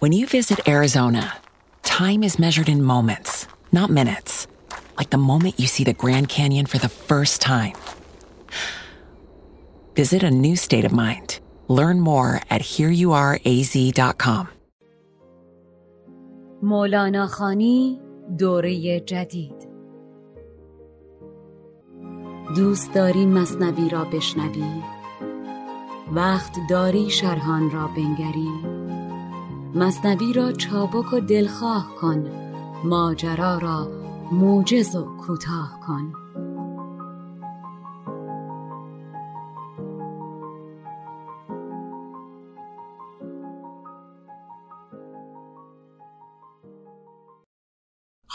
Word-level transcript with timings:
When 0.00 0.12
you 0.12 0.26
visit 0.26 0.68
Arizona, 0.68 1.34
time 1.82 2.22
is 2.22 2.38
measured 2.38 2.68
in 2.68 2.82
moments, 2.82 3.46
not 3.72 3.90
minutes. 3.90 4.46
Like 4.98 5.10
the 5.10 5.18
moment 5.18 5.58
you 5.58 5.66
see 5.66 5.84
the 5.84 5.92
Grand 5.92 6.28
Canyon 6.28 6.66
for 6.66 6.78
the 6.78 6.88
first 6.88 7.40
time. 7.40 7.74
Visit 9.94 10.22
a 10.22 10.30
new 10.30 10.56
state 10.56 10.84
of 10.84 10.92
mind. 10.92 11.40
Learn 11.68 12.00
more 12.00 12.40
at 12.50 12.62
hereyouareaz.com. 12.62 14.48
مولانا 16.62 17.26
خانی 17.26 18.00
دوره 18.38 19.00
جدید 19.00 19.68
دوست 22.56 22.94
داری 22.94 23.26
مصنوی 23.26 23.88
را 23.88 24.04
بشنوی 24.04 24.82
وقت 26.14 26.58
داری 26.70 27.10
شرحان 27.10 27.70
را 27.70 27.86
بنگری 27.86 28.75
مصنوی 29.77 30.33
را 30.33 30.51
چابک 30.51 31.13
و 31.13 31.19
دلخواه 31.19 31.95
کن 32.01 32.25
ماجرا 32.83 33.57
را 33.57 33.87
موجز 34.31 34.95
و 34.95 35.05
کوتاه 35.17 35.79
کن. 35.87 36.13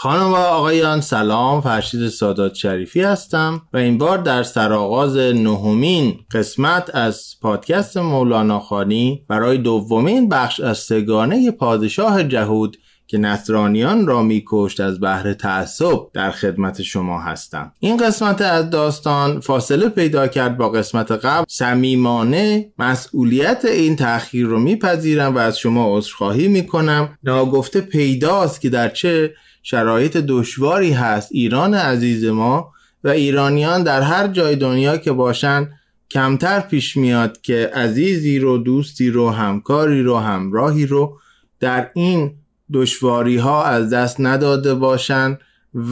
خانم 0.02 0.32
و 0.32 0.36
آقایان 0.36 1.00
سلام. 1.00 1.60
فرشید 1.60 2.08
سادات 2.08 2.54
شریفی 2.54 3.02
هستم 3.02 3.62
و 3.72 3.76
این 3.76 3.98
بار 3.98 4.18
در 4.18 4.42
سرآغاز 4.42 5.16
نهمین 5.16 6.18
قسمت 6.32 6.94
از 6.94 7.24
پادکست 7.42 7.96
مولانا 7.96 8.60
خانی 8.60 9.24
برای 9.28 9.58
دومین 9.58 10.28
بخش 10.28 10.60
از 10.60 10.78
سگانه 10.78 11.50
پادشاه 11.50 12.24
جهود 12.24 12.76
که 13.06 13.18
نصرانیان 13.18 14.06
را 14.06 14.22
میکشت 14.22 14.80
از 14.80 15.00
بحر 15.00 15.32
تعصب 15.32 15.98
در 16.14 16.30
خدمت 16.30 16.82
شما 16.82 17.20
هستم. 17.20 17.72
این 17.80 17.96
قسمت 17.96 18.40
از 18.40 18.70
داستان 18.70 19.40
فاصله 19.40 19.88
پیدا 19.88 20.26
کرد 20.26 20.56
با 20.56 20.68
قسمت 20.68 21.10
قبل. 21.10 21.44
صمیمانه 21.48 22.72
مسئولیت 22.78 23.64
این 23.64 23.96
تأخیر 23.96 24.46
رو 24.46 24.60
میپذیرم 24.60 25.34
و 25.34 25.38
از 25.38 25.58
شما 25.58 25.96
عذرخواهی 25.96 26.48
می‌کنم. 26.48 27.18
ناگفته 27.22 27.80
پیداست 27.80 28.60
که 28.60 28.70
در 28.70 28.88
چه 28.88 29.34
شرایط 29.62 30.16
دشواری 30.16 30.92
هست. 30.92 31.28
ایران 31.32 31.74
عزیز 31.74 32.24
ما 32.24 32.72
و 33.04 33.08
ایرانیان 33.08 33.82
در 33.82 34.02
هر 34.02 34.28
جای 34.28 34.56
دنیا 34.56 34.96
که 34.96 35.12
باشن 35.12 35.68
کمتر 36.10 36.60
پیش 36.60 36.96
میاد 36.96 37.40
که 37.40 37.70
عزیزی 37.74 38.38
رو 38.38 38.58
دوستی 38.58 39.10
رو 39.10 39.30
همکاری 39.30 40.02
رو 40.02 40.18
همراهی 40.18 40.86
رو 40.86 41.18
در 41.60 41.90
این 41.94 42.34
دشواری 42.72 43.36
ها 43.36 43.64
از 43.64 43.90
دست 43.90 44.16
نداده 44.18 44.74
باشند 44.74 45.40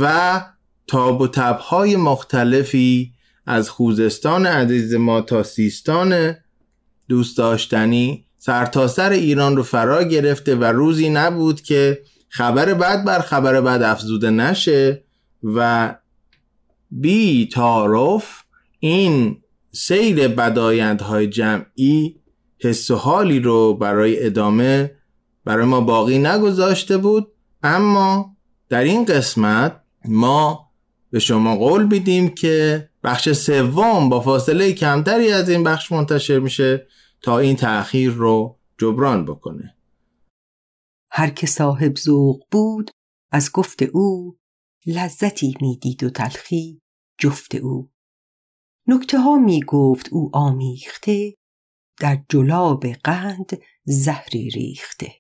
و 0.00 0.40
تاب 0.86 1.20
و 1.20 1.28
تبهای 1.28 1.96
مختلفی 1.96 3.12
از 3.46 3.70
خوزستان 3.70 4.46
عزیز 4.46 4.94
ما 4.94 5.20
تا 5.20 5.42
سیستان 5.42 6.34
دوست 7.08 7.38
داشتنی 7.38 8.24
سرتاسر 8.38 9.08
سر 9.08 9.10
ایران 9.10 9.56
رو 9.56 9.62
فرا 9.62 10.02
گرفته 10.02 10.55
و 10.55 10.64
روزی 10.64 11.10
نبود 11.10 11.60
که 11.60 12.02
خبر 12.33 12.75
بد 12.75 13.05
بر 13.05 13.19
خبر 13.19 13.61
بد 13.61 13.83
افزوده 13.83 14.31
نشه 14.31 15.05
و 15.45 15.95
بی 16.91 17.48
تعارف 17.48 18.42
این 18.78 19.42
سیر 19.73 20.28
بدایندهای 20.28 21.27
جمعی 21.27 22.17
حس 22.58 22.91
و 22.91 22.97
حالی 22.97 23.41
رو 23.41 23.75
برای 23.75 24.27
ادامه 24.27 24.91
برای 25.45 25.67
ما 25.67 25.81
باقی 25.81 26.19
نگذاشته 26.19 26.97
بود. 26.97 27.33
اما 27.62 28.36
در 28.69 28.84
این 28.84 29.05
قسمت 29.05 29.81
ما 30.05 30.70
به 31.11 31.19
شما 31.19 31.56
قول 31.56 31.86
بیدیم 31.86 32.28
که 32.28 32.89
بخش 33.05 33.33
سوم 33.33 34.08
با 34.08 34.20
فاصله 34.20 34.73
کمتری 34.73 35.33
از 35.33 35.48
این 35.48 35.64
بخش 35.64 35.92
منتشر 35.92 36.39
میشه 36.39 36.86
تا 37.23 37.39
این 37.39 37.57
تأخیر 37.57 38.11
رو 38.11 38.57
جبران 38.79 39.24
بکنه. 39.24 39.74
هر 41.10 41.30
که 41.30 41.46
صاحب 41.46 41.96
ذوق 41.96 42.46
بود 42.50 42.90
از 43.32 43.52
گفت 43.52 43.82
او 43.82 44.38
لذتی 44.86 45.54
می‌دید 45.60 46.04
و 46.04 46.10
تلخی 46.10 46.80
جفت 47.18 47.54
او. 47.54 47.90
نکته 48.86 49.18
ها 49.18 49.38
می 49.38 49.62
گفت 49.62 50.08
او 50.12 50.30
آمیخته 50.32 51.34
در 52.00 52.24
جلاب 52.28 52.86
قند 52.86 53.50
زهری 53.84 54.50
ریخته. 54.50 55.12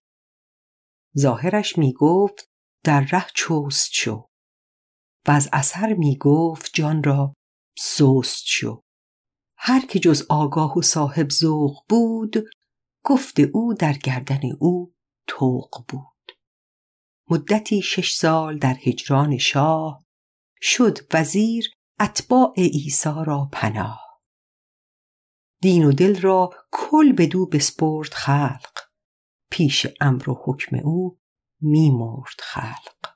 ظاهرش 1.18 1.78
می 1.78 1.92
گفت 1.92 2.50
در 2.84 3.00
ره 3.00 3.26
چوست 3.34 3.90
شو 3.92 4.28
و 5.28 5.30
از 5.30 5.48
اثر 5.52 5.94
می 5.94 6.16
گفت 6.16 6.70
جان 6.74 7.02
را 7.02 7.34
سوست 7.78 8.42
شو. 8.46 8.82
هر 9.56 9.86
که 9.86 9.98
جز 9.98 10.26
آگاه 10.28 10.78
و 10.78 10.82
صاحب 10.82 11.30
ذوق 11.30 11.84
بود 11.88 12.36
گفت 13.04 13.40
او 13.40 13.74
در 13.74 13.92
گردن 13.92 14.40
او 14.60 14.94
توق 15.30 15.84
بود. 15.88 16.32
مدتی 17.30 17.82
شش 17.82 18.12
سال 18.14 18.58
در 18.58 18.76
هجران 18.82 19.38
شاه 19.38 20.04
شد 20.60 20.98
وزیر 21.14 21.70
اتباع 22.00 22.52
عیسی 22.56 23.14
را 23.26 23.48
پناه. 23.52 24.20
دین 25.62 25.84
و 25.84 25.92
دل 25.92 26.20
را 26.20 26.50
کل 26.72 27.12
بدو 27.12 27.46
بسپرد 27.46 28.14
خلق. 28.14 28.78
پیش 29.50 29.86
امر 30.00 30.30
و 30.30 30.42
حکم 30.44 30.76
او 30.76 31.18
میمرد 31.60 32.40
خلق. 32.40 33.14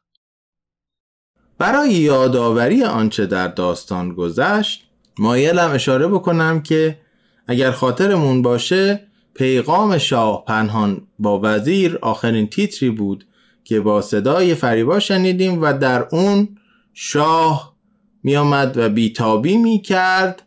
برای 1.58 1.92
یادآوری 1.92 2.84
آنچه 2.84 3.26
در 3.26 3.48
داستان 3.48 4.14
گذشت 4.14 4.90
مایلم 5.18 5.70
اشاره 5.70 6.08
بکنم 6.08 6.62
که 6.62 7.00
اگر 7.46 7.70
خاطرمون 7.70 8.42
باشه 8.42 9.13
پیغام 9.34 9.98
شاه 9.98 10.44
پنهان 10.44 11.06
با 11.18 11.40
وزیر 11.42 11.98
آخرین 12.02 12.46
تیتری 12.46 12.90
بود 12.90 13.26
که 13.64 13.80
با 13.80 14.02
صدای 14.02 14.54
فریبا 14.54 14.98
شنیدیم 14.98 15.62
و 15.62 15.72
در 15.72 16.06
اون 16.12 16.48
شاه 16.92 17.74
می 18.22 18.36
آمد 18.36 18.76
و 18.76 18.88
بیتابی 18.88 19.56
می 19.56 19.82
کرد 19.82 20.42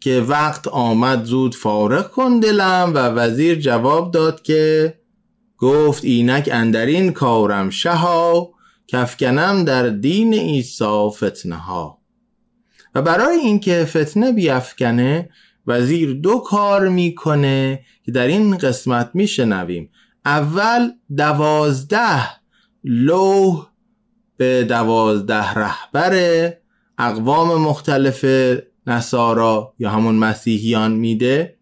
که 0.00 0.20
وقت 0.20 0.68
آمد 0.68 1.24
زود 1.24 1.54
فارغ 1.54 2.10
کن 2.10 2.40
دلم 2.40 2.92
و 2.94 2.98
وزیر 2.98 3.54
جواب 3.54 4.10
داد 4.10 4.42
که 4.42 4.94
گفت 5.58 6.04
اینک 6.04 6.48
اندرین 6.52 7.12
کارم 7.12 7.70
شها 7.70 8.50
کفکنم 8.88 9.64
در 9.64 9.88
دین 9.88 10.34
عیسی 10.34 11.08
فتنه 11.10 11.56
ها. 11.56 11.98
و 12.94 13.02
برای 13.02 13.36
اینکه 13.36 13.84
فتنه 13.84 14.32
بیافکنه 14.32 15.30
وزیر 15.66 16.12
دو 16.12 16.38
کار 16.38 16.88
می‌کنه 16.88 17.84
که 18.04 18.12
در 18.12 18.26
این 18.26 18.56
قسمت 18.56 19.10
میشنویم. 19.14 19.90
اول 20.24 20.90
دوازده 21.16 22.22
لوح 22.84 23.66
به 24.36 24.64
دوازده 24.64 25.54
رهبر 25.54 26.52
اقوام 26.98 27.60
مختلف 27.60 28.24
نصارا 28.86 29.74
یا 29.78 29.90
همون 29.90 30.14
مسیحیان 30.14 30.92
میده 30.92 31.56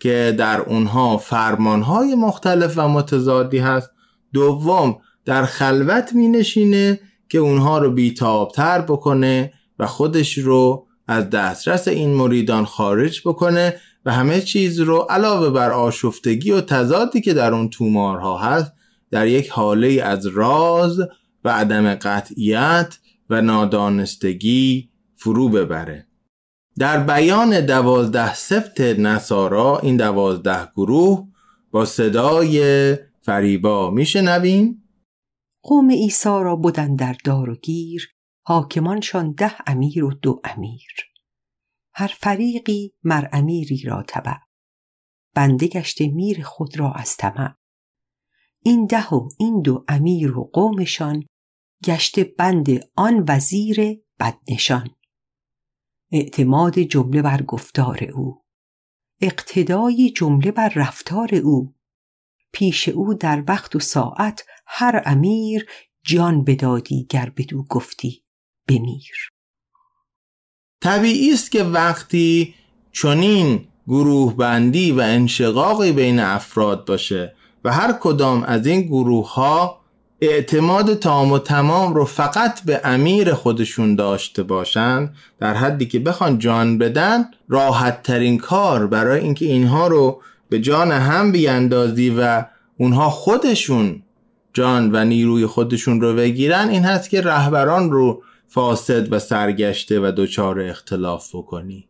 که 0.00 0.34
در 0.38 0.60
اونها 0.60 1.16
فرمانهای 1.16 2.14
مختلف 2.14 2.72
و 2.76 2.88
متضادی 2.88 3.58
هست. 3.58 3.90
دوم 4.32 4.98
در 5.24 5.44
خلوت 5.44 6.12
می 6.12 6.28
نشینه 6.28 7.00
که 7.28 7.38
اونها 7.38 7.78
رو 7.78 7.90
بیتابتر 7.90 8.80
بکنه 8.80 9.52
و 9.78 9.86
خودش 9.86 10.38
رو 10.38 10.86
از 11.06 11.30
دسترس 11.30 11.88
این 11.88 12.14
مریدان 12.14 12.64
خارج 12.64 13.20
بکنه 13.24 13.80
و 14.04 14.12
همه 14.12 14.40
چیز 14.40 14.80
رو 14.80 14.98
علاوه 15.10 15.50
بر 15.50 15.70
آشفتگی 15.70 16.50
و 16.50 16.60
تضادی 16.60 17.20
که 17.20 17.34
در 17.34 17.54
اون 17.54 17.70
تومارها 17.70 18.38
هست 18.38 18.72
در 19.10 19.26
یک 19.26 19.48
حاله 19.48 20.02
از 20.02 20.26
راز 20.26 21.00
و 21.44 21.48
عدم 21.48 21.94
قطعیت 21.94 22.98
و 23.30 23.40
نادانستگی 23.40 24.90
فرو 25.16 25.48
ببره. 25.48 26.06
در 26.78 27.00
بیان 27.00 27.66
دوازده 27.66 28.34
سفت 28.34 28.80
نصارا 28.80 29.78
این 29.78 29.96
دوازده 29.96 30.66
گروه 30.76 31.26
با 31.70 31.84
صدای 31.84 32.96
فریبا 33.22 33.90
میشنویم. 33.90 34.82
قوم 35.62 35.90
عیسی 35.90 36.28
را 36.28 36.56
بودن 36.56 36.96
در 36.96 37.16
دار 37.24 37.50
و 37.50 37.54
گیر 37.54 38.08
حاکمانشان 38.44 39.32
ده 39.32 39.54
امیر 39.66 40.04
و 40.04 40.14
دو 40.14 40.40
امیر. 40.44 40.92
هر 41.94 42.14
فریقی 42.18 42.94
مر 43.04 43.28
امیری 43.32 43.82
را 43.82 44.04
تبع. 44.08 44.36
بنده 45.34 45.66
گشته 45.66 46.08
میر 46.08 46.42
خود 46.42 46.78
را 46.78 46.92
از 46.92 47.16
طمع. 47.16 47.54
این 48.60 48.86
ده 48.86 49.08
و 49.08 49.28
این 49.38 49.62
دو 49.62 49.84
امیر 49.88 50.38
و 50.38 50.50
قومشان 50.52 51.24
گشته 51.84 52.24
بند 52.24 52.66
آن 52.96 53.24
وزیر 53.28 54.02
بدنشان. 54.20 54.90
اعتماد 56.12 56.78
جمله 56.78 57.22
بر 57.22 57.42
گفتار 57.42 58.04
او. 58.14 58.44
اقتدای 59.20 60.10
جمله 60.10 60.52
بر 60.52 60.72
رفتار 60.76 61.34
او. 61.34 61.74
پیش 62.52 62.88
او 62.88 63.14
در 63.14 63.44
وقت 63.48 63.76
و 63.76 63.80
ساعت 63.80 64.44
هر 64.66 65.02
امیر 65.04 65.66
جان 66.04 66.44
بدادی 66.44 67.06
گر 67.10 67.30
بدو 67.36 67.64
گفتی. 67.64 68.24
بمیر. 68.68 69.12
طبیعی 70.82 71.32
است 71.32 71.50
که 71.50 71.64
وقتی 71.64 72.54
چنین 72.92 73.68
گروه 73.88 74.36
بندی 74.36 74.92
و 74.92 75.00
انشقاقی 75.00 75.92
بین 75.92 76.20
افراد 76.20 76.84
باشه 76.84 77.34
و 77.64 77.72
هر 77.72 77.92
کدام 77.92 78.42
از 78.42 78.66
این 78.66 78.80
گروه 78.82 79.34
ها 79.34 79.82
اعتماد 80.20 80.94
تام 80.94 81.32
و 81.32 81.38
تمام 81.38 81.94
رو 81.94 82.04
فقط 82.04 82.64
به 82.64 82.80
امیر 82.84 83.34
خودشون 83.34 83.94
داشته 83.94 84.42
باشن 84.42 85.10
در 85.40 85.54
حدی 85.54 85.86
که 85.86 85.98
بخوان 85.98 86.38
جان 86.38 86.78
بدن 86.78 87.24
راحت 87.48 88.02
ترین 88.02 88.38
کار 88.38 88.86
برای 88.86 89.20
اینکه 89.20 89.44
اینها 89.44 89.86
رو 89.86 90.22
به 90.48 90.60
جان 90.60 90.92
هم 90.92 91.32
بیاندازی 91.32 92.10
و 92.18 92.44
اونها 92.78 93.10
خودشون 93.10 94.02
جان 94.52 94.90
و 94.92 95.04
نیروی 95.04 95.46
خودشون 95.46 96.00
رو 96.00 96.14
بگیرن 96.14 96.68
این 96.68 96.84
هست 96.84 97.10
که 97.10 97.20
رهبران 97.20 97.90
رو 97.90 98.22
فاسد 98.54 99.12
و 99.12 99.18
سرگشته 99.18 100.00
و 100.00 100.12
دچار 100.16 100.60
اختلاف 100.60 101.34
بکنی. 101.34 101.88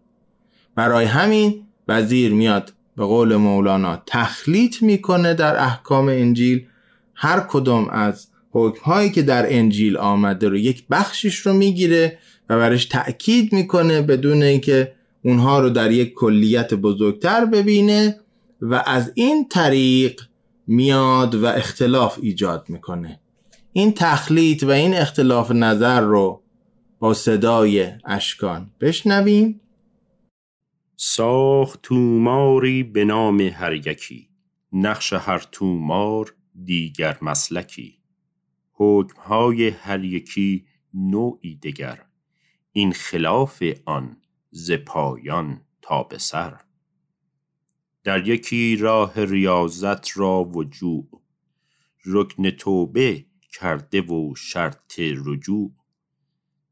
برای 0.74 1.04
همین 1.04 1.66
وزیر 1.88 2.32
میاد 2.32 2.72
به 2.96 3.04
قول 3.04 3.36
مولانا 3.36 4.02
تخلیط 4.06 4.82
می‌کنه 4.82 5.34
در 5.34 5.62
احکام 5.62 6.08
انجیل. 6.08 6.66
هر 7.14 7.40
کدوم 7.40 7.88
از 7.88 8.26
حکمهایی 8.50 9.10
که 9.10 9.22
در 9.22 9.56
انجیل 9.56 9.96
آمده 9.96 10.48
رو 10.48 10.56
یک 10.56 10.84
بخشش 10.90 11.34
رو 11.34 11.52
می‌گیره 11.52 12.18
و 12.48 12.58
برش 12.58 12.84
تأکید 12.84 13.52
می‌کنه 13.52 14.02
بدون 14.02 14.42
اینکه 14.42 14.92
اونها 15.24 15.60
رو 15.60 15.70
در 15.70 15.90
یک 15.90 16.14
کلیت 16.14 16.74
بزرگتر 16.74 17.44
ببینه 17.44 18.20
و 18.60 18.82
از 18.86 19.12
این 19.14 19.48
طریق 19.48 20.20
میاد 20.66 21.34
و 21.34 21.46
اختلاف 21.46 22.18
ایجاد 22.22 22.66
می‌کنه. 22.68 23.20
این 23.72 23.92
تخلیط 23.96 24.62
و 24.62 24.70
این 24.70 24.94
اختلاف 24.94 25.50
نظر 25.50 26.00
رو 26.00 26.41
با 27.02 27.14
صدای 27.14 27.92
اشکان. 28.04 28.70
بشنویم. 28.80 29.60
ساخت 30.96 31.82
توماری 31.82 32.82
به 32.82 33.04
نام 33.04 33.40
هر 33.40 33.72
یکی 33.72 34.28
نقش 34.72 35.12
هر 35.12 35.38
تومار 35.38 36.34
دیگر 36.64 37.18
مسلکی. 37.22 37.98
حکمهای 38.72 39.68
هر 39.68 40.04
یکی 40.04 40.66
نوعی 40.94 41.56
دگر 41.56 42.06
این 42.72 42.92
خلاف 42.92 43.62
آن 43.84 44.16
ز 44.50 44.72
پایان 44.72 45.60
تا 45.82 46.02
به 46.02 46.18
سر. 46.18 46.60
در 48.04 48.28
یکی 48.28 48.76
راه 48.76 49.24
ریاضت 49.24 50.18
را 50.18 50.44
وجوع 50.44 51.22
رکن 52.06 52.50
توبه 52.50 53.24
کرده 53.52 54.02
و 54.02 54.34
شرط 54.36 54.98
رجوع. 54.98 55.81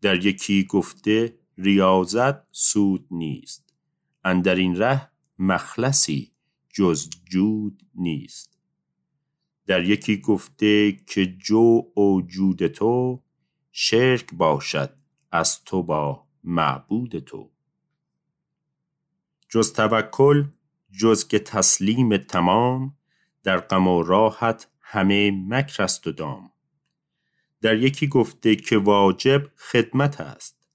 در 0.00 0.26
یکی 0.26 0.64
گفته 0.64 1.38
ریاضت 1.58 2.36
سود 2.52 3.06
نیست. 3.10 3.74
اندر 4.24 4.54
این 4.54 4.76
ره 4.76 5.10
مخلصی 5.38 6.32
جز 6.68 7.10
جود 7.24 7.82
نیست. 7.94 8.58
در 9.66 9.84
یکی 9.84 10.20
گفته 10.20 10.92
که 10.92 11.26
جو 11.26 11.82
و 11.96 12.22
جود 12.26 12.66
تو 12.66 13.22
شرک 13.72 14.34
باشد 14.34 14.96
از 15.32 15.64
تو 15.64 15.82
با 15.82 16.26
معبود 16.44 17.18
تو. 17.18 17.50
جز 19.48 19.72
توکل 19.72 20.44
جز 20.90 21.28
که 21.28 21.38
تسلیم 21.38 22.16
تمام 22.16 22.96
در 23.42 23.60
غم 23.60 23.88
و 23.88 24.02
راحت 24.02 24.68
همه 24.80 25.30
مکر 25.30 25.82
است 25.82 26.06
و 26.06 26.12
دام. 26.12 26.49
در 27.62 27.82
یکی 27.82 28.06
گفته 28.06 28.56
که 28.56 28.78
واجب 28.78 29.50
خدمت 29.56 30.20
است 30.20 30.68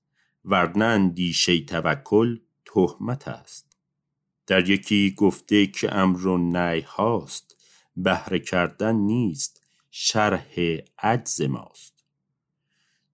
ورنه 0.45 0.85
اندیشه 0.85 1.61
توکل 1.61 2.39
تهمت 2.65 3.27
است. 3.27 3.77
در 4.47 4.69
یکی 4.69 5.15
گفته 5.17 5.67
که 5.67 5.95
امر 5.95 6.27
و 6.27 6.37
نهی 6.37 6.81
هاست 6.81 7.55
بهره 7.97 8.39
کردن 8.39 8.95
نیست 8.95 9.63
شرح 9.91 10.55
عجز 10.99 11.41
ماست. 11.41 12.05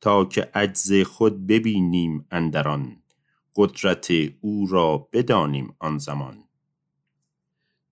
تا 0.01 0.25
که 0.25 0.41
عجز 0.53 0.94
خود 0.94 1.47
ببینیم 1.47 2.25
اندران 2.31 2.97
قدرت 3.56 4.12
او 4.41 4.67
را 4.67 5.09
بدانیم 5.13 5.75
آن 5.79 5.97
زمان. 5.97 6.44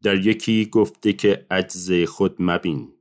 در 0.03 0.25
یکی 0.25 0.65
گفته 0.65 1.13
که 1.13 1.45
عجز 1.51 1.91
خود 2.03 2.35
مبین 2.39 2.93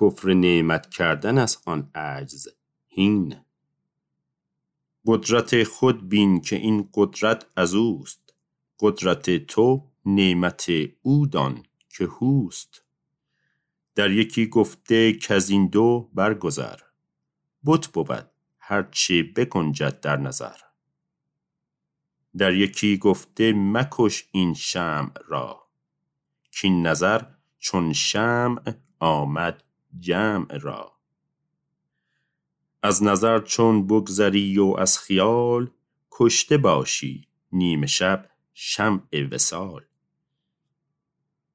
کفر 0.00 0.34
نعمت 0.34 0.90
کردن 0.90 1.38
از 1.38 1.58
آن 1.66 1.90
عجز 1.94 2.48
هین 2.86 3.36
قدرت 5.06 5.64
خود 5.64 6.08
بین 6.08 6.40
که 6.40 6.56
این 6.56 6.88
قدرت 6.94 7.46
از 7.56 7.74
اوست 7.74 8.34
قدرت 8.80 9.46
تو 9.46 9.90
نعمت 10.06 10.70
او 11.02 11.26
دان 11.26 11.62
که 11.88 12.04
هوست. 12.04 12.84
در 13.94 14.10
یکی 14.10 14.46
گفته 14.46 15.12
که 15.12 15.34
از 15.34 15.50
این 15.50 15.66
دو 15.68 16.10
برگذر 16.14 16.78
بت 17.64 17.86
بود 17.86 18.30
هرچه 18.58 19.22
بکنجد 19.22 20.00
در 20.00 20.16
نظر. 20.16 20.56
در 22.38 22.54
یکی 22.54 22.98
گفته 22.98 23.52
مکش 23.52 24.28
این 24.32 24.54
شمع 24.54 25.12
را 25.28 25.68
کین 26.50 26.86
نظر 26.86 27.22
چون 27.58 27.92
شمع 27.92 28.74
آمد 28.98 29.64
جمع 29.98 30.58
را. 30.58 30.92
از 32.82 33.02
نظر 33.02 33.38
چون 33.38 33.86
بگذری 33.86 34.58
و 34.58 34.74
از 34.78 34.98
خیال 34.98 35.70
کشته 36.10 36.56
باشی 36.56 37.28
نیمه 37.52 37.86
شب 37.86 38.30
شمع 38.54 39.28
وصال. 39.30 39.84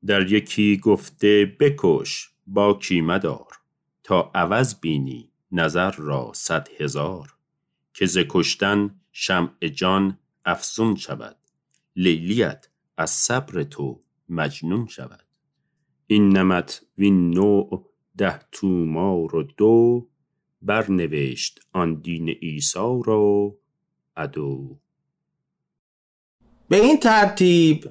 در 0.06 0.31
یکی 0.31 0.78
گفته 0.78 1.57
بکش 1.60 2.30
باکی 2.48 3.01
مدار 3.01 3.60
تا 4.04 4.31
عوض 4.36 4.80
بینی 4.80 5.31
نظر 5.51 5.92
را 5.92 6.31
صد 6.36 6.68
هزار. 6.80 7.38
که 7.98 8.06
ز 8.06 8.18
کشتن 8.30 9.00
شمع 9.12 9.68
جان 9.68 10.19
افزون 10.45 10.95
شود 10.95 11.38
لیلیت 11.95 12.68
از 12.98 13.10
صبر 13.10 13.63
تو 13.63 14.04
مجنون 14.30 14.88
شود. 14.88 15.25
این 16.07 16.38
نمت 16.38 16.81
وین 16.98 17.30
نوع 17.30 17.89
ده 18.17 18.39
تومار 18.51 19.35
و 19.35 19.43
دو 19.43 20.07
برنوشت 20.62 21.59
آن 21.74 21.95
دین 21.95 22.29
عیسی 22.29 23.01
را 23.05 23.55
عدو. 24.17 24.77
به 26.69 26.77
این 26.77 27.00
ترتیب 27.00 27.89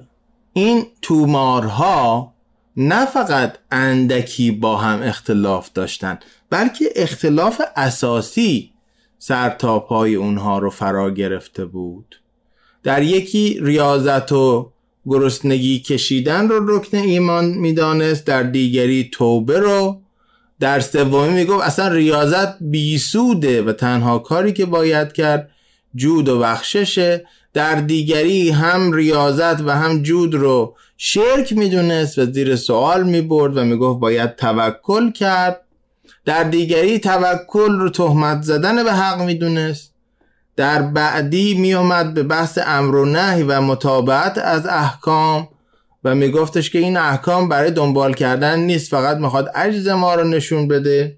این 0.53 0.85
تومارها 1.01 2.33
نه 2.77 3.05
فقط 3.05 3.57
اندکی 3.71 4.51
با 4.51 4.77
هم 4.77 5.01
اختلاف 5.01 5.73
داشتند 5.73 6.25
بلکه 6.49 6.85
اختلاف 6.95 7.61
اساسی 7.75 8.73
سر 9.19 9.49
تا 9.49 9.79
پای 9.79 10.15
اونها 10.15 10.59
رو 10.59 10.69
فرا 10.69 11.11
گرفته 11.11 11.65
بود. 11.65 12.21
در 12.83 13.03
یکی 13.03 13.59
ریاضت 13.61 14.31
و 14.31 14.71
گرسنگی 15.05 15.79
کشیدن 15.79 16.47
رو 16.47 16.75
رکن 16.75 16.97
ایمان 16.97 17.45
می‌دانست 17.45 18.25
در 18.25 18.43
دیگری 18.43 19.09
توبه 19.13 19.59
رو 19.59 20.01
در 20.59 20.79
سومی 20.79 21.33
می‌گفت 21.33 21.63
اصلا 21.63 21.87
ریاضت 21.87 22.57
بیسوده 22.61 23.61
و 23.61 23.71
تنها 23.71 24.19
کاری 24.19 24.53
که 24.53 24.65
باید 24.65 25.13
کرد 25.13 25.49
جود 25.95 26.29
و 26.29 26.39
بخششه. 26.39 27.25
در 27.53 27.75
دیگری 27.75 28.49
هم 28.49 28.91
ریاضت 28.91 29.61
و 29.61 29.71
هم 29.71 30.03
جود 30.03 30.35
رو 30.35 30.75
شرک 30.97 31.53
می‌دونست 31.53 32.19
و 32.19 32.25
زیر 32.25 32.55
سوال 32.55 33.03
می‌برد 33.03 33.57
و 33.57 33.63
می‌گفت 33.63 33.99
باید 33.99 34.35
توکل 34.35 35.11
کرد. 35.11 35.61
در 36.25 36.43
دیگری 36.43 36.99
توکل 36.99 37.79
رو 37.79 37.89
تهمت 37.89 38.41
زدن 38.41 38.83
به 38.83 38.93
حق 38.93 39.21
می‌دونست. 39.21 39.93
در 40.55 40.81
بعدی 40.81 41.53
میومد 41.53 42.13
به 42.13 42.23
بحث 42.23 42.59
امر 42.65 42.95
و 42.95 43.05
نهی 43.05 43.43
و 43.43 43.61
مطابعت 43.61 44.37
از 44.37 44.65
احکام. 44.65 45.47
و 46.07 46.15
میگفتش 46.15 46.69
که 46.69 46.79
این 46.79 46.97
احکام 46.97 47.49
برای 47.49 47.71
دنبال 47.71 48.13
کردن 48.13 48.59
نیست 48.59 48.91
فقط 48.91 49.17
می‌خواد 49.17 49.49
عجز 49.55 49.87
ما 49.87 50.15
رو 50.15 50.27
نشون 50.27 50.67
بده. 50.67 51.17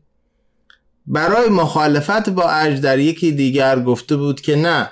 برای 1.07 1.49
مخالفت 1.49 2.29
با 2.29 2.43
عجز 2.43 2.81
در 2.81 2.99
یکی 2.99 3.31
دیگر 3.31 3.79
گفته 3.79 4.15
بود 4.15 4.41
که 4.41 4.55
نه 4.55 4.91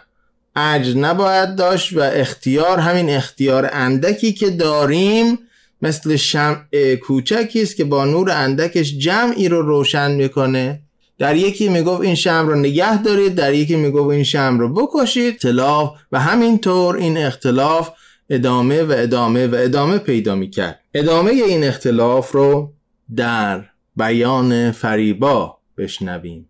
عجز 0.56 0.98
نباید 0.98 1.56
داشت 1.56 1.98
و 1.98 2.00
اختیار 2.00 2.80
همین 2.80 3.10
اختیار 3.10 3.70
اندکی 3.74 4.34
که 4.34 4.50
داریم 4.50 5.39
مثل 5.82 6.16
شمع 6.16 6.96
کوچکی 6.96 7.62
است 7.62 7.75
که 7.75 7.84
با 7.84 8.06
نور 8.06 8.32
اندکش 8.32 8.98
جمعی 8.98 9.50
رو 9.50 9.62
روشن 9.62 10.12
می‌کنه. 10.12 10.82
در 11.20 11.36
یکی 11.36 11.70
می‌گفت 11.70 12.01
این 12.01 12.16
شم 12.16 12.48
رو 12.48 12.56
نگه 12.56 13.01
دارید 13.01 13.36
در 13.36 13.54
یکی 13.54 13.75
می‌گفت 13.75 14.12
این 14.12 14.24
شم 14.24 14.60
رو 14.60 14.74
بکشید. 14.74 15.34
اختلاف 15.34 15.92
و 16.12 16.20
همینطور 16.20 16.96
این 16.96 17.18
اختلاف 17.18 17.89
ادامه 18.29 18.84
و 18.84 18.91
ادامه 18.98 19.48
و 19.48 19.55
ادامه 19.55 19.98
پیدا 19.98 20.36
می‌کرد. 20.36 20.84
ادامه 20.93 21.31
این 21.31 21.63
اختلاف 21.63 22.31
رو 22.31 22.74
در 23.15 23.69
بیان 23.96 24.72
فریبا 24.72 25.57
بشنویم. 25.77 26.50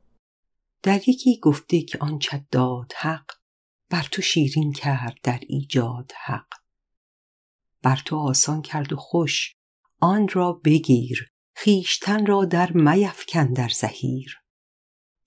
در 0.84 1.10
یکی 1.10 1.40
گفته 1.40 1.82
که 1.82 1.98
آن 1.98 2.20
داد 2.52 2.94
حق 2.98 3.32
بر 3.90 4.08
تو 4.12 4.22
شیرین 4.22 4.72
کرد 4.72 5.18
در 5.24 5.40
ایجاد 5.48 6.12
حق. 6.26 6.48
بر 7.84 8.02
تو 8.06 8.16
آسان 8.16 8.62
کرد 8.62 8.94
و 8.94 8.96
خوش 8.96 9.54
آن 10.02 10.28
را 10.28 10.54
بگیر 10.54 11.32
خیشتن 11.56 12.26
را 12.26 12.46
در 12.46 12.72
میفکن 12.72 13.54
در 13.54 13.70
زهیر. 13.70 14.42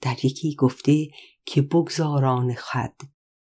در 0.00 0.25
یکی 0.25 0.54
گفته 0.54 1.09
که 1.47 1.62
بگذاران 1.62 2.54
خد 2.54 2.95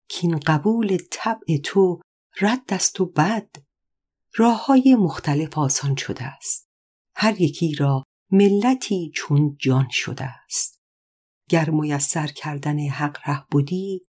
کین 0.09 0.39
قبول 0.39 0.99
طبع 1.11 1.57
تو 1.65 2.01
رد 2.41 2.73
است 2.73 3.01
و 3.01 3.07
بد. 3.07 3.51
راه 4.35 4.67
های 4.67 4.95
مختلف 4.95 5.59
آسان 5.59 5.97
شده 5.97 6.25
است. 6.25 6.71
هر 7.15 7.41
یکی 7.41 7.75
را 7.75 8.05
ملتی 8.31 9.13
چون 9.15 9.57
جان 9.59 9.89
شده 9.91 10.25
است. 10.25 10.81
گر 11.49 11.71
میسر 11.71 12.27
کردن 12.27 12.79
حق 12.79 13.19
ره 13.27 13.47
بودی 13.51 14.07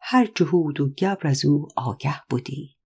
هر 0.00 0.26
جهود 0.34 0.80
و 0.80 0.88
گبر 0.88 1.26
از 1.26 1.44
او 1.44 1.68
آگه 1.76 2.22
بودی. 2.30 2.76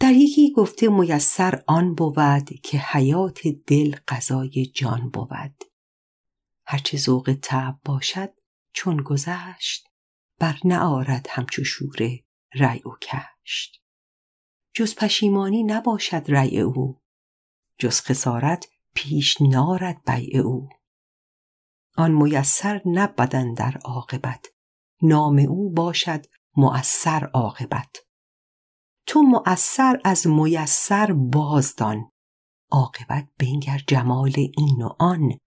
در 0.00 0.12
یکی 0.12 0.52
گفته 0.52 0.88
میسر 0.88 1.62
آن 1.66 1.94
بود 1.94 2.60
که 2.62 2.78
حیات 2.78 3.48
دل 3.66 3.96
غذای 4.08 4.66
جان 4.66 5.10
بود. 5.10 5.64
هرچه 6.66 6.98
ذوق 6.98 7.36
تب 7.42 7.78
باشد 7.84 8.32
چون 8.72 8.96
گذشت 8.96 9.88
بر 10.38 10.58
نآرد 10.64 11.26
همچو 11.30 11.64
شوره 11.64 12.24
رأی 12.54 12.82
و 12.86 12.90
کشت 13.44 13.82
جز 14.74 14.94
پشیمانی 14.94 15.62
نباشد 15.62 16.22
رأی 16.28 16.60
او. 16.60 17.00
جز 17.78 18.00
خسارت 18.00 18.66
پیش 18.94 19.36
نارد 19.40 20.02
بیع 20.06 20.40
او. 20.40 20.68
آن 21.96 22.10
میسر 22.10 22.82
نبدن 22.86 23.54
در 23.54 23.78
عاقبت. 23.84 24.46
نام 25.02 25.38
او 25.38 25.70
باشد 25.70 26.26
مؤثر 26.56 27.24
عاقبت. 27.24 27.96
تو 29.06 29.22
مؤثر 29.22 30.00
از 30.04 30.26
میسر 30.26 31.12
بازدان. 31.12 32.10
عاقبت 32.70 33.28
بنگر 33.38 33.80
جمال 33.86 34.34
این 34.36 34.82
و 34.82 34.88
آن. 34.98 35.38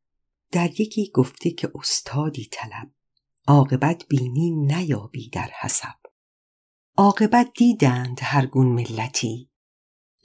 در 0.52 0.82
یکی 0.82 1.12
گفته 1.14 1.52
که 1.52 1.72
استادی 1.76 2.46
طلب. 2.52 2.92
عاقبت 3.48 4.08
بینی 4.10 4.52
نیابی 4.52 5.30
در 5.30 5.50
حسب. 5.60 5.97
عاقبت 7.00 7.52
دیدند 7.58 8.20
هر 8.22 8.46
گون 8.46 8.68
ملتی. 8.68 9.50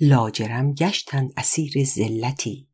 لاجرم 0.00 0.74
گشتند 0.74 1.32
اسیر 1.36 1.84
ذلتی 1.84 2.68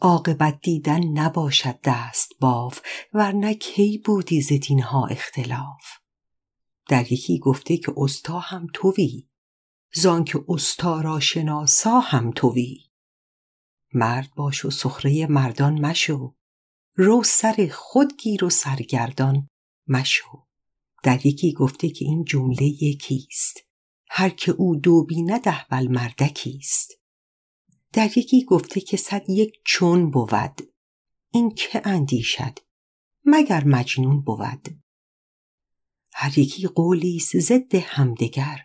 عاقبت 0.00 0.60
دیدن 0.60 1.04
نباشد 1.04 1.80
دست 1.84 2.32
باف 2.40 2.80
ورنه 3.12 3.54
کی 3.54 3.98
بودی 3.98 4.42
ز 4.42 4.52
دینها 4.52 5.06
اختلاف؟ 5.06 5.84
در 6.88 7.12
یکی 7.12 7.38
گفته 7.38 7.76
که 7.76 7.92
استا 7.96 8.38
هم 8.38 8.66
توی 8.74 9.28
که 10.26 10.44
استا 10.48 11.00
را 11.00 11.20
شناسا 11.20 12.00
هم 12.00 12.30
توی. 12.30 12.78
مرد 13.94 14.34
باش 14.36 14.64
و 14.64 14.70
سخره 14.70 15.26
مردان 15.26 15.86
مشو 15.86 16.34
رو 16.94 17.22
سر 17.22 17.70
خود 17.72 18.16
گیر 18.16 18.44
و 18.44 18.50
سرگردان 18.50 19.48
مشو. 19.88 20.45
در 21.06 21.26
یکی 21.26 21.52
گفته 21.52 21.88
که 21.88 22.04
این 22.04 22.24
جمله 22.24 22.62
یکیست. 22.62 23.60
هر 24.08 24.28
که 24.28 24.52
او 24.52 24.76
دو 24.76 25.04
بیند 25.04 25.48
احول 25.48 25.88
مردکیست. 25.88 26.92
در 27.92 28.18
یکی 28.18 28.44
گفته 28.44 28.80
که 28.80 28.96
صد 28.96 29.30
یک 29.30 29.52
چون 29.64 30.10
بود. 30.10 30.72
این 31.30 31.50
که 31.50 31.82
اندیشد؟ 31.84 32.58
مگر 33.24 33.64
مجنون 33.64 34.20
بود؟ 34.20 34.82
هر 36.12 36.38
یکی 36.38 36.66
قولیست 36.66 37.38
ضد 37.38 37.74
همدگر. 37.74 38.60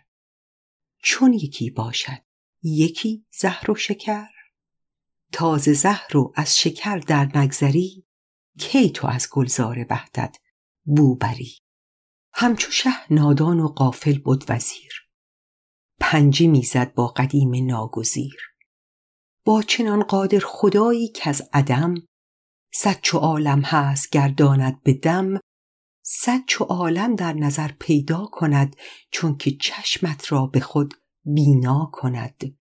چون 0.98 1.32
یکی 1.32 1.70
باشد؟ 1.70 2.22
یکی 2.62 3.26
زهر 3.38 3.70
و 3.70 3.74
شکر. 3.74 4.28
تازه 5.32 5.72
زهر 5.72 6.16
و 6.16 6.32
از 6.36 6.58
شکر 6.58 6.96
در 6.98 7.38
نگذری. 7.38 8.06
کی 8.58 8.90
تو 8.90 9.06
از 9.06 9.28
گلزار 9.30 9.84
بهدد 9.84 10.36
بو 10.84 11.16
بری 11.16 11.61
همچو 12.34 12.70
شه 12.70 12.90
نادان 13.10 13.60
و 13.60 13.68
قافل 13.68 14.18
بود 14.18 14.44
وزیر. 14.48 14.92
پنجه 16.00 16.46
می‌زد 16.46 16.94
با 16.94 17.06
قدیم 17.06 17.66
ناگزیر. 17.66 18.36
با 19.44 19.62
چنان 19.62 20.02
قادر 20.02 20.40
خدایی 20.44 21.08
که 21.08 21.28
از 21.28 21.48
عدم 21.52 21.94
صد 22.74 23.00
چو 23.02 23.18
عالم 23.18 23.60
هست 23.60 24.10
گرداند 24.10 24.82
به 24.82 24.92
دم 24.94 25.40
صد 26.04 26.40
چو 26.46 26.64
عالم 26.64 27.16
در 27.16 27.32
نظر 27.32 27.70
پیدا 27.78 28.24
کند 28.24 28.76
چون 29.10 29.36
که 29.36 29.50
چشمت 29.50 30.32
را 30.32 30.46
به 30.46 30.60
خود 30.60 30.94
بینا 31.24 31.90
کند. 31.92 32.56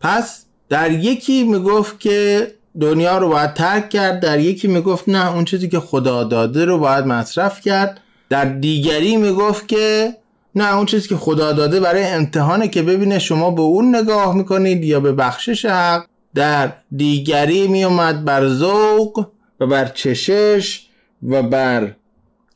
پس 0.00 0.46
در 0.68 0.92
یکی 0.92 1.44
می‌گفت 1.44 2.00
که 2.00 2.54
دنیا 2.80 3.18
رو 3.18 3.28
باید 3.28 3.54
ترک 3.54 3.90
کرد 3.90 4.20
در 4.20 4.40
یکی 4.40 4.68
می‌گفت 4.68 5.08
نه 5.08 5.34
اون 5.34 5.44
چیزی 5.44 5.68
که 5.68 5.80
خدا 5.80 6.24
داده 6.24 6.64
رو 6.64 6.78
باید 6.78 7.04
مصرف 7.04 7.60
کرد. 7.60 8.02
در 8.30 8.44
دیگری 8.44 9.16
می‌گفت 9.16 9.68
که 9.68 10.16
نه 10.54 10.74
اون 10.74 10.86
چیزی 10.86 11.08
که 11.08 11.16
خدا 11.16 11.52
داده 11.52 11.80
برای 11.80 12.04
امتحانه 12.04 12.68
که 12.68 12.82
ببینه 12.82 13.18
شما 13.18 13.50
به 13.50 13.62
اون 13.62 13.96
نگاه 13.96 14.34
می‌کنید 14.36 14.84
یا 14.84 15.00
به 15.00 15.12
بخشش 15.12 15.64
حق. 15.64 16.06
در 16.34 16.72
دیگری 16.96 17.68
میومد 17.68 18.24
بر 18.24 18.48
ذوق 18.48 19.26
و 19.60 19.66
بر 19.66 19.84
چشش 19.84 20.86
و 21.28 21.42
بر 21.42 21.94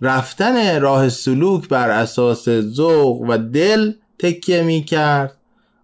رفتن 0.00 0.81
راه 0.81 1.09
سلوک 1.09 1.69
بر 1.69 1.91
اساس 1.91 2.49
ذوق 2.49 3.25
و 3.29 3.38
دل 3.38 3.93
تکیه 4.19 4.62
می‌کرد. 4.62 5.37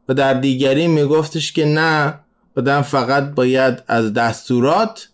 و 0.08 0.14
در 0.14 0.34
دیگری 0.34 0.86
میگفتش 0.86 1.52
که 1.52 1.64
نه 1.64 2.14
آدم 2.56 2.82
فقط 2.82 3.34
باید 3.34 3.82
از 3.88 4.12
دستورات 4.12 5.08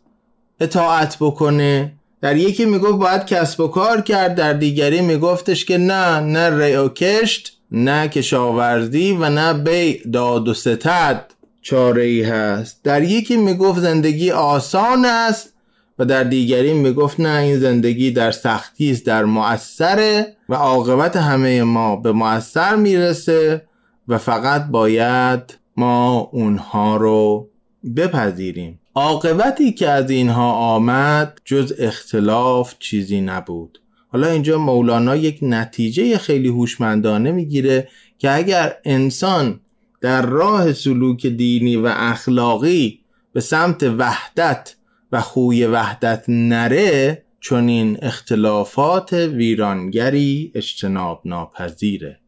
اطاعت 0.61 1.17
بکنه 1.21 1.93
در 2.25 2.37
یکی 2.37 2.65
می‌گفت 2.65 2.99
باید 2.99 3.27
کسب 3.27 3.61
و 3.61 3.69
کار 3.69 4.01
کرد 4.01 4.35
در 4.35 4.53
دیگری 4.53 5.01
میگفتش 5.01 5.65
که 5.65 5.79
نه 5.79 6.21
نه 6.21 6.65
ریو 6.65 6.89
کشت 6.89 7.59
نه 7.71 8.09
کشاورزی 8.09 9.13
و 9.13 9.29
نه 9.29 9.53
بی 9.53 10.11
داد 10.13 10.49
و 10.49 10.55
ستد. 10.55 11.25
چاره 11.63 12.03
ای 12.03 12.23
هست. 12.23 12.81
در 12.85 13.03
یکی 13.03 13.37
می‌گفت 13.37 13.81
زندگی 13.81 14.31
آسان 14.31 15.05
است 15.05 15.55
و 15.99 16.05
در 16.05 16.25
دیگری 16.25 16.73
می‌گفت 16.73 17.21
نه 17.21 17.39
این 17.39 17.59
زندگی 17.59 18.11
در 18.11 18.31
سختی 18.31 18.91
است 18.91 19.07
در 19.07 19.25
مؤثره 19.25 20.37
و 20.49 20.55
عاقبت 20.55 21.17
همه 21.17 21.63
ما 21.63 21.97
به 21.97 22.13
مؤثر 22.13 22.77
می‌رسه 22.77 23.63
و 24.09 24.19
فقط 24.19 24.67
باید 24.67 25.59
ما 25.77 26.19
اونها 26.33 26.97
رو 26.97 27.49
بپذیریم. 27.97 28.81
عاقبتی 28.95 29.73
که 29.73 29.89
از 29.89 30.11
اینها 30.11 30.53
آمد 30.53 31.41
جز 31.45 31.75
اختلاف 31.79 32.75
چیزی 32.79 33.21
نبود. 33.21 33.81
حالا 34.09 34.29
اینجا 34.29 34.59
مولانا 34.59 35.17
یک 35.17 35.39
نتیجه 35.43 36.19
خیلی 36.19 36.49
هوشمندانه 36.49 37.33
می‌گیره 37.33 37.89
که 38.19 38.35
اگر 38.35 38.77
انسان 38.85 39.61
در 40.01 40.27
راه 40.27 40.73
سلوک 40.73 41.27
دینی 41.27 41.77
و 41.77 41.87
اخلاقی 41.87 43.01
به 43.33 43.41
سمت 43.41 43.83
وحدت 43.83 44.77
و 45.13 45.21
خوی 45.21 45.67
وحدت 45.67 46.25
نره 46.29 47.25
چون 47.41 47.69
این 47.69 47.99
اختلافات 48.03 49.13
ویرانگری 49.13 50.53
اجتناب 50.55 51.23
ناپذیره 51.25 52.21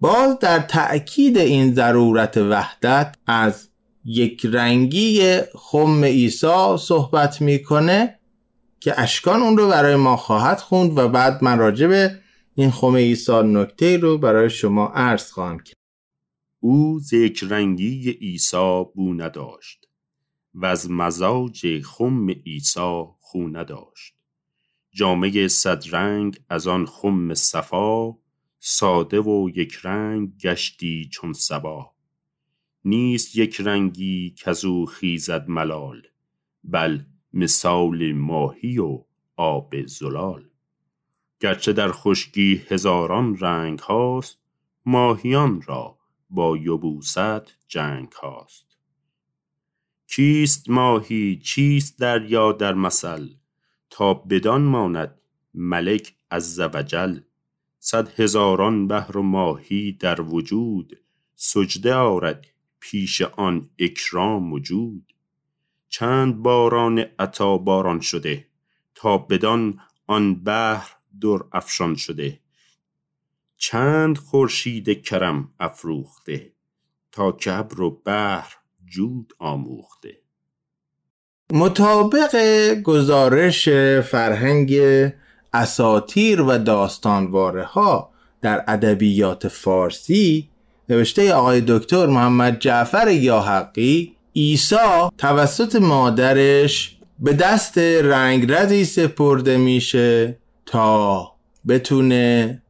باز 0.00 0.38
در 0.38 0.58
تأکید 0.58 1.38
این 1.38 1.74
ضرورت 1.74 2.36
وحدت 2.36 3.16
از 3.26 3.68
یک 4.04 4.46
رنگی 4.46 5.40
خم 5.54 6.04
عیسی 6.04 6.76
صحبت 6.78 7.42
می‌کنه 7.42 8.18
که 8.80 9.00
اشکان 9.00 9.42
اون 9.42 9.56
رو 9.56 9.68
برای 9.68 9.96
ما 9.96 10.16
خواهد 10.16 10.58
خوند 10.58 10.98
و 10.98 11.08
بعد 11.08 11.44
من 11.44 11.58
راجع 11.58 11.86
به 11.86 12.18
این 12.54 12.70
خم 12.70 12.96
عیسی 12.96 13.42
نکته 13.42 13.96
رو 13.96 14.18
برای 14.18 14.50
شما 14.50 14.86
عرض 14.86 15.30
خواهم 15.30 15.58
کرد. 15.58 15.76
او 16.60 17.00
ذکر 17.00 17.46
رنگی 17.46 18.10
عیسی 18.10 18.84
بو 18.94 19.14
نداشت 19.14 19.88
و 20.54 20.66
از 20.66 20.90
مزاج 20.90 21.82
خم 21.82 22.30
عیسی 22.30 23.04
خو 23.20 23.48
نداشت. 23.48 24.14
جامعه 24.92 25.48
صد 25.48 25.84
رنگ 25.92 26.40
از 26.48 26.66
آن 26.66 26.86
خم 26.86 27.34
صفا 27.34 28.14
ساده 28.60 29.20
و 29.20 29.50
یک 29.54 29.78
رنگ 29.82 30.38
گشتی 30.38 31.08
چون 31.12 31.32
سبا 31.32 31.93
نیست 32.84 33.36
یک 33.36 33.60
رنگی 33.60 34.34
کزو 34.38 34.86
خیزد 34.86 35.48
ملال 35.48 36.02
بل 36.64 37.00
مثال 37.32 38.12
ماهی 38.12 38.78
و 38.78 39.04
آب 39.36 39.86
زلال. 39.86 40.44
گرچه 41.40 41.72
در 41.72 41.92
خشکی 41.92 42.62
هزاران 42.68 43.38
رنگ 43.38 43.78
هاست 43.78 44.38
ماهیان 44.86 45.62
را 45.62 45.98
با 46.30 46.56
یبوست 46.56 47.68
جنگ 47.68 48.12
هاست. 48.12 48.76
کیست 50.08 50.70
ماهی 50.70 51.36
چیست 51.36 51.98
دریا 51.98 52.52
در 52.52 52.74
مثل؟ 52.74 53.28
تا 53.90 54.14
بدان 54.14 54.62
ماند 54.62 55.20
ملک 55.54 56.14
از 56.30 56.60
وجل 56.60 57.20
صد 57.78 58.20
هزاران 58.20 58.88
بحر 58.88 59.16
و 59.16 59.22
ماهی 59.22 59.92
در 59.92 60.20
وجود 60.20 61.00
سجده 61.34 61.94
آرد 61.94 62.46
پیش 62.90 63.22
آن 63.22 63.70
اکرام 63.78 64.52
وجود. 64.52 65.14
چند 65.88 66.42
باران 66.42 67.04
عطا 67.18 67.58
باران 67.58 68.00
شده 68.00 68.46
تا 68.94 69.18
بدان 69.18 69.80
آن 70.06 70.34
بحر 70.34 70.90
در 71.20 71.38
افشان 71.52 71.96
شده. 71.96 72.40
چند 73.56 74.18
خورشید 74.18 75.02
کرم 75.02 75.48
افروخته 75.60 76.52
تا 77.12 77.32
کبر 77.32 77.80
و 77.80 77.90
بحر 77.90 78.54
جود 78.86 79.32
آموخته. 79.38 80.18
مطابق 81.52 82.36
گزارش 82.82 83.68
فرهنگ 84.00 84.72
اساتیر 85.52 86.40
و 86.40 86.58
داستانواره 86.58 87.64
ها 87.64 88.12
در 88.40 88.64
ادبیات 88.68 89.48
فارسی 89.48 90.53
نوشته 90.88 91.32
آقای 91.32 91.62
دکتر 91.66 92.06
محمد 92.06 92.58
جعفر 92.58 93.08
یاحقی 93.08 94.12
عیسی 94.36 94.76
توسط 95.18 95.76
مادرش 95.76 96.96
به 97.18 97.32
دست 97.32 97.78
رنگرزی 97.78 98.84
سپرده 98.84 99.56
میشه 99.56 100.38
تا 100.66 101.32
بتونه 101.68 102.62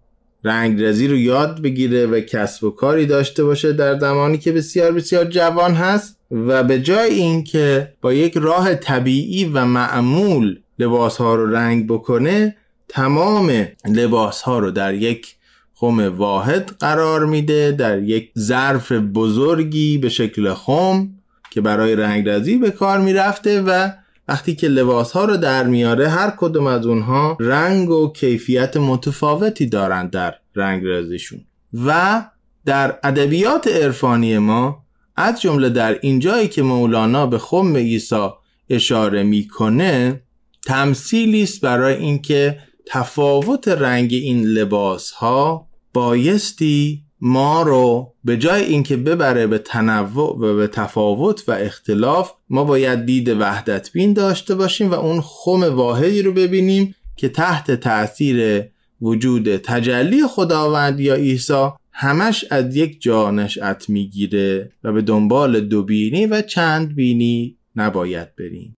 رنگرزی 0.45 1.09
رو 1.09 1.17
یاد 1.17 1.63
بگیره 1.63 2.07
و 2.07 2.21
کسب 2.21 2.65
و 2.65 2.71
کاری 2.71 3.07
داشته 3.07 3.45
باشه 3.45 3.73
در 3.73 3.99
زمانی 3.99 4.39
که 4.39 4.53
بسیار 4.53 4.93
بسیار 4.93 5.25
جوان 5.25 5.75
هست 5.75 6.19
و 6.31 6.63
به 6.63 6.81
جای 6.81 7.15
اینکه 7.15 7.93
با 8.01 8.13
یک 8.13 8.37
راه 8.37 8.75
طبیعی 8.75 9.45
و 9.45 9.65
معمول 9.65 10.59
لباس 10.79 11.17
ها 11.17 11.35
رو 11.35 11.51
رنگ 11.51 11.87
بکنه 11.87 12.57
تمام 12.89 13.67
لباس 13.89 14.43
ها 14.43 14.59
رو 14.59 14.71
در 14.71 14.95
یک 14.95 15.35
خم 15.85 16.17
واحد 16.17 16.71
قرار 16.81 17.27
میده 17.27 17.73
در 17.73 18.03
یک 18.03 18.31
ظرف 18.39 18.93
بزرگی 18.93 19.99
به 19.99 20.09
شکل 20.09 20.55
خم 20.55 21.09
که 21.51 21.61
برای 21.61 21.97
رنگرزی 21.97 22.57
به 22.57 22.71
کار 22.71 23.01
می‌رفته 23.01 23.63
و 23.63 23.91
وقتی 24.29 24.55
که 24.55 24.69
لباس 24.69 25.13
ها 25.13 25.25
رو 25.25 25.37
در 25.37 25.65
میاره 25.65 26.09
هر 26.09 26.35
کدوم 26.37 26.67
از 26.67 26.87
اونها 26.87 27.37
رنگ 27.41 27.91
و 27.91 28.13
کیفیت 28.13 28.77
متفاوتی 28.77 29.67
دارند 29.67 30.11
در 30.11 30.35
رنگرزیشون 30.55 31.41
و 31.87 32.23
در 32.67 32.99
ادبیات 33.03 33.69
عرفانی 33.69 34.39
ما 34.39 34.85
از 35.17 35.41
جمله 35.41 35.69
در 35.69 35.99
اینجایی 36.03 36.49
که 36.49 36.63
مولانا 36.63 37.27
به 37.27 37.39
خم 37.39 37.77
عیسی 37.77 38.29
اشاره 38.71 39.23
می‌کنه 39.23 40.21
تمثیلی 40.67 41.43
است 41.43 41.61
برای 41.61 41.95
اینکه 41.95 42.59
تفاوت 42.87 43.69
رنگ 43.69 44.13
این 44.13 44.45
لباس 44.45 45.11
ها 45.11 45.67
بایستی 45.95 47.05
ما 47.21 47.63
رو 47.63 48.13
به 48.25 48.37
جای 48.37 48.65
اینکه 48.65 48.97
ببره 48.97 49.47
به 49.47 49.59
تنوع 49.59 50.39
و 50.39 50.57
به 50.57 50.67
تفاوت 50.67 51.49
و 51.49 51.53
اختلاف 51.53 52.33
ما 52.51 52.65
باید 52.65 53.07
دید 53.07 53.29
وحدت 53.29 53.93
بین 53.93 54.13
داشته 54.13 54.55
باشیم 54.55 54.91
و 54.91 54.95
اون 54.95 55.21
خم 55.21 55.63
واحدی 55.77 56.23
رو 56.23 56.33
ببینیم 56.33 56.95
که 57.17 57.29
تحت 57.29 57.71
تاثیر 57.71 58.65
وجود 59.03 59.57
تجلی 59.57 60.27
خداوند 60.27 61.01
یا 61.01 61.15
عیسی 61.15 61.69
همش 61.93 62.45
از 62.51 62.77
یک 62.77 63.03
جا 63.03 63.31
نشأت 63.31 63.89
می‌گیره 63.89 64.73
و 64.85 64.93
به 64.93 65.03
دنبال 65.03 65.61
دو 65.61 65.83
بینی 65.83 66.27
و 66.27 66.43
چند 66.43 66.95
بینی 66.95 67.57
نباید 67.77 68.29
بریم. 68.37 68.75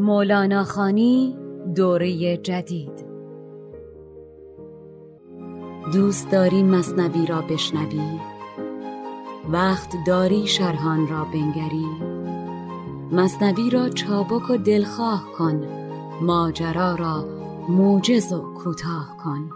مولانا 0.00 0.64
خانی 0.64 1.36
دوره 1.76 2.36
جدید. 2.36 3.09
دوست 5.92 6.30
داری 6.30 6.62
مصنوی 6.62 7.26
را 7.26 7.42
بشنوی؟ 7.42 8.20
وقت 9.50 9.96
داری 10.06 10.46
شرحان 10.46 11.08
را 11.08 11.24
بنگری؟ 11.24 11.86
مصنوی 13.12 13.70
را 13.70 13.88
چابک 13.88 14.50
و 14.50 14.56
دلخواه 14.56 15.32
کن 15.38 15.68
ماجرا 16.22 16.94
را 16.94 17.24
موجز 17.68 18.32
و 18.32 18.54
کوتاه 18.54 19.16
کن. 19.24 19.50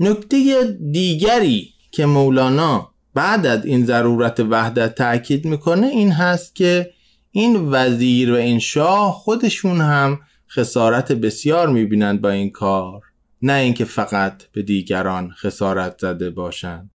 نکته 0.00 0.64
دیگری 0.92 1.68
که 1.90 2.06
مولانا 2.06 2.90
بعد 3.18 3.46
از 3.46 3.66
این 3.66 3.84
ضرورت 3.84 4.40
وحدت 4.40 4.94
تاکید 4.94 5.44
می‌کنه 5.44 5.86
این 5.86 6.12
هست 6.12 6.54
که 6.54 6.94
این 7.30 7.56
وزیر 7.70 8.32
و 8.32 8.34
این 8.34 8.58
شاه 8.58 9.12
خودشون 9.12 9.80
هم 9.80 10.20
خسارت 10.50 11.12
بسیار 11.12 11.68
می‌بینند 11.68 12.20
با 12.20 12.30
این 12.30 12.50
کار 12.50 13.02
نه 13.42 13.52
اینکه 13.52 13.84
فقط 13.84 14.42
به 14.52 14.62
دیگران 14.62 15.30
خسارت 15.30 15.98
زده 15.98 16.30
باشند 16.30 16.90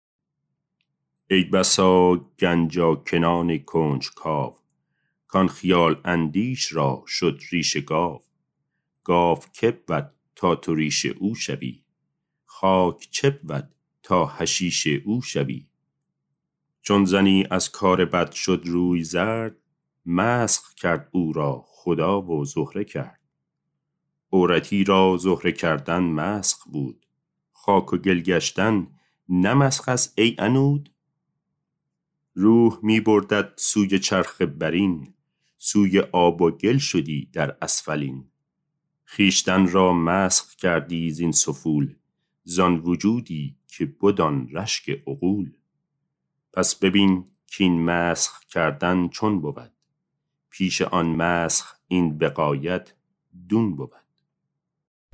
ای 1.29 1.43
بسا 1.43 2.15
گنجا 2.39 2.95
کنان 2.95 3.58
کنج 3.58 4.10
کاو 4.15 4.55
کان 5.27 5.47
خیال 5.47 6.01
اندیش 6.05 6.73
را 6.73 7.03
شد 7.08 7.39
ریش 7.51 7.77
گاو. 7.77 8.21
گاو 9.03 9.39
که 9.53 9.71
بود 9.71 10.12
تا 10.36 10.55
تو 10.55 10.75
ریش 10.75 11.05
او 11.05 11.36
شوی 11.36 11.84
خاک 12.45 13.08
چه 13.12 13.29
بود 13.29 13.69
تا 14.03 14.25
حشیش 14.25 14.88
او 15.05 15.21
شوی. 15.21 15.68
چون 16.82 17.06
زنی 17.06 17.46
از 17.52 17.72
کار 17.72 18.06
بد 18.06 18.32
شد 18.32 18.62
روی 18.65 19.04
زرد 19.04 19.56
مسخ 20.06 20.74
کرد 20.74 21.10
او 21.12 21.34
را 21.34 21.63
خدا 21.68 22.22
و 22.22 22.46
زهره 22.46 22.84
کرد. 22.84 23.20
عورتی 24.32 24.84
را 24.84 25.18
زهره 25.18 25.52
کردن 25.52 26.04
مسخ 26.04 26.68
بود. 26.68 27.06
خاک 27.52 27.94
و 27.94 27.98
گل 27.98 28.22
گشتن 28.22 28.88
نه 29.30 29.63
است 29.88 30.13
ای 30.18 30.36
انود 30.39 30.89
روح 32.34 32.80
می 32.84 33.00
بردد 33.00 33.54
سوی 33.56 34.00
چرخ 34.00 34.42
برین 34.42 35.13
سوی 35.58 36.00
آب 36.00 36.42
و 36.42 36.52
گل 36.52 36.78
شدی 36.78 37.30
در 37.34 37.58
اسفلین. 37.62 38.32
خیشتن 39.04 39.68
را 39.68 39.94
مسخ 39.94 40.56
کردی 40.56 41.12
زین 41.12 41.32
سفول 41.32 41.96
زان 42.44 42.80
وجودی 42.80 43.56
که 43.68 43.86
بدان 43.86 44.50
رشک 44.50 44.89
عقول. 44.89 45.59
پس 46.53 46.75
ببین 46.75 47.25
کین 47.47 47.81
مسخ 47.81 48.39
کردن 48.49 49.07
چون 49.07 49.41
بود. 49.41 49.71
پیش 50.49 50.81
آن 50.81 51.05
مسخ 51.05 51.75
این 51.88 52.17
بقایت 52.17 52.93
دون 53.49 53.75
بود. 53.75 53.91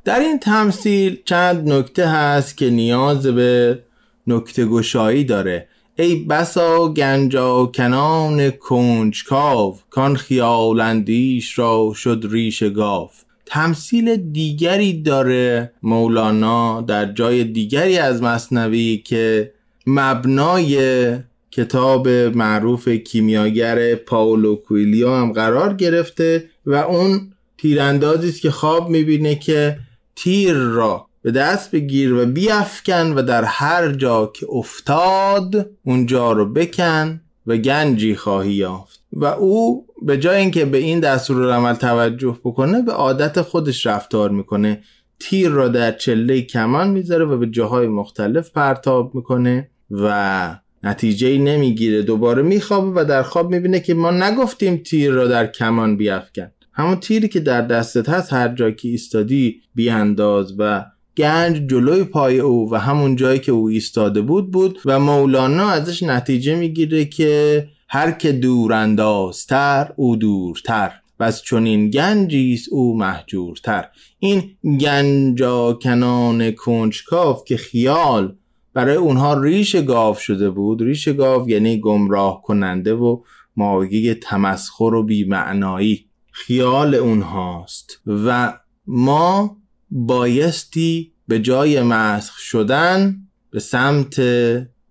در 0.03 0.19
این 0.19 0.39
تمثیل 0.39 1.21
چند 1.25 1.69
نکته 1.69 2.07
هست 2.07 2.57
که 2.57 2.69
نیاز 2.69 3.27
به 3.27 3.83
نکته 4.27 4.65
گشایی 4.65 5.23
داره. 5.23 5.67
ای 5.97 6.15
بسا 6.15 6.87
گنجا 6.93 7.65
کنان 7.65 8.49
کنجکاو 8.51 9.79
کان 9.89 10.15
خیال 10.15 10.81
اندیش 10.81 11.59
را 11.59 11.93
شد 11.95 12.27
ریش 12.29 12.63
گاف 12.63 13.23
تمثیل 13.45 14.15
دیگری 14.15 15.01
داره 15.01 15.71
مولانا 15.83 16.81
در 16.81 17.11
جای 17.11 17.43
دیگری 17.43 17.97
از 17.97 18.23
مصنوی 18.23 18.97
که 18.97 19.53
مبنای 19.87 21.17
کتاب 21.51 22.07
معروف 22.09 22.89
کیمیاگر 22.89 23.95
پاولو 23.95 24.55
کویلیو 24.55 25.09
هم 25.09 25.31
قرار 25.31 25.73
گرفته 25.73 26.49
و 26.65 26.73
اون 26.73 27.31
تیراندازی 27.57 28.29
است 28.29 28.41
که 28.41 28.51
خواب 28.51 28.89
می‌بینه 28.89 29.35
که 29.35 29.77
تیر 30.15 30.53
را 30.53 31.07
به 31.21 31.31
دست 31.31 31.71
بگیر 31.71 32.13
و 32.13 32.25
بیافکن 32.25 33.13
و 33.13 33.21
در 33.21 33.43
هر 33.43 33.91
جا 33.91 34.31
که 34.35 34.45
افتاد 34.49 35.69
اونجا 35.83 36.31
رو 36.31 36.53
بکن 36.53 37.21
و 37.47 37.57
گنجی 37.57 38.15
خواهی 38.15 38.53
یافت. 38.53 38.99
و 39.13 39.25
او 39.25 39.85
به 40.01 40.17
جای 40.17 40.37
اینکه 40.37 40.65
به 40.65 40.77
این 40.77 40.99
دستور 40.99 41.53
عمل 41.53 41.73
توجه 41.73 42.39
بکنه 42.43 42.81
به 42.81 42.91
عادت 42.91 43.41
خودش 43.41 43.85
رفتار 43.85 44.29
می‌کنه. 44.29 44.81
تیر 45.19 45.49
را 45.49 45.67
در 45.67 45.91
چله 45.91 46.41
کمان 46.41 46.89
می‌ذاره 46.89 47.25
و 47.25 47.37
به 47.37 47.47
جاهای 47.47 47.87
مختلف 47.87 48.51
پرتاب 48.51 49.15
می‌کنه. 49.15 49.69
و 49.91 50.55
نتیجه 50.83 51.37
نمی‌گیره. 51.37 52.01
دوباره 52.01 52.41
میخوابه 52.41 53.01
و 53.01 53.05
در 53.05 53.23
خواب 53.23 53.51
می‌بینه 53.51 53.79
که 53.79 53.93
ما 53.93 54.11
نگفتیم 54.11 54.77
تیر 54.77 55.11
را 55.11 55.27
در 55.27 55.47
کمان 55.47 55.97
بیافکن 55.97 56.51
همون 56.73 56.95
تیری 56.95 57.27
که 57.27 57.39
در 57.39 57.61
دستت 57.61 58.09
هست 58.09 58.33
هر 58.33 58.47
جا 58.47 58.71
که 58.71 58.87
ایستادی 58.87 59.61
بیانداز 59.75 60.53
و 60.57 60.85
گنج 61.17 61.67
جلوی 61.69 62.03
پای 62.03 62.39
او 62.39 62.73
و 62.73 62.75
همون 62.75 63.15
جایی 63.15 63.39
که 63.39 63.51
او 63.51 63.67
ایستاده 63.67 64.21
بود 64.21 64.51
بود 64.51 64.79
و 64.85 64.99
مولانا 64.99 65.69
ازش 65.69 66.03
نتیجه 66.03 66.55
می‌گیره 66.55 67.05
که 67.05 67.67
هر 67.89 68.11
که 68.11 68.31
دوراندازتر 68.31 69.91
او 69.95 70.15
دورتر. 70.15 70.91
و 71.19 71.23
از 71.23 71.41
چنین 71.41 71.89
گنجیست 71.89 72.67
او 72.71 72.97
محجورتر. 72.97 73.85
این 74.19 74.43
گنجا 74.79 75.73
کنان 75.73 76.51
کنجکاف 76.51 77.43
که 77.43 77.57
خیال 77.57 78.35
برای 78.75 78.95
اونها 78.95 79.41
ریش 79.41 79.75
گاو 79.75 80.15
شده 80.15 80.49
بود. 80.49 80.81
ریش 80.81 81.07
گاو 81.07 81.49
یعنی 81.49 81.79
گمراه 81.79 82.41
کننده 82.41 82.93
و 82.93 83.21
ماویه 83.55 84.13
تمسخر 84.13 84.93
و 84.93 85.03
بیمعنایی. 85.03 86.05
خیال 86.31 86.95
اونهاست. 86.95 88.01
و 88.07 88.53
ما 88.87 89.57
بایستی 89.91 91.11
به 91.27 91.39
جای 91.39 91.81
مسخ 91.81 92.37
شدن 92.37 93.15
به 93.51 93.59
سمت 93.59 94.21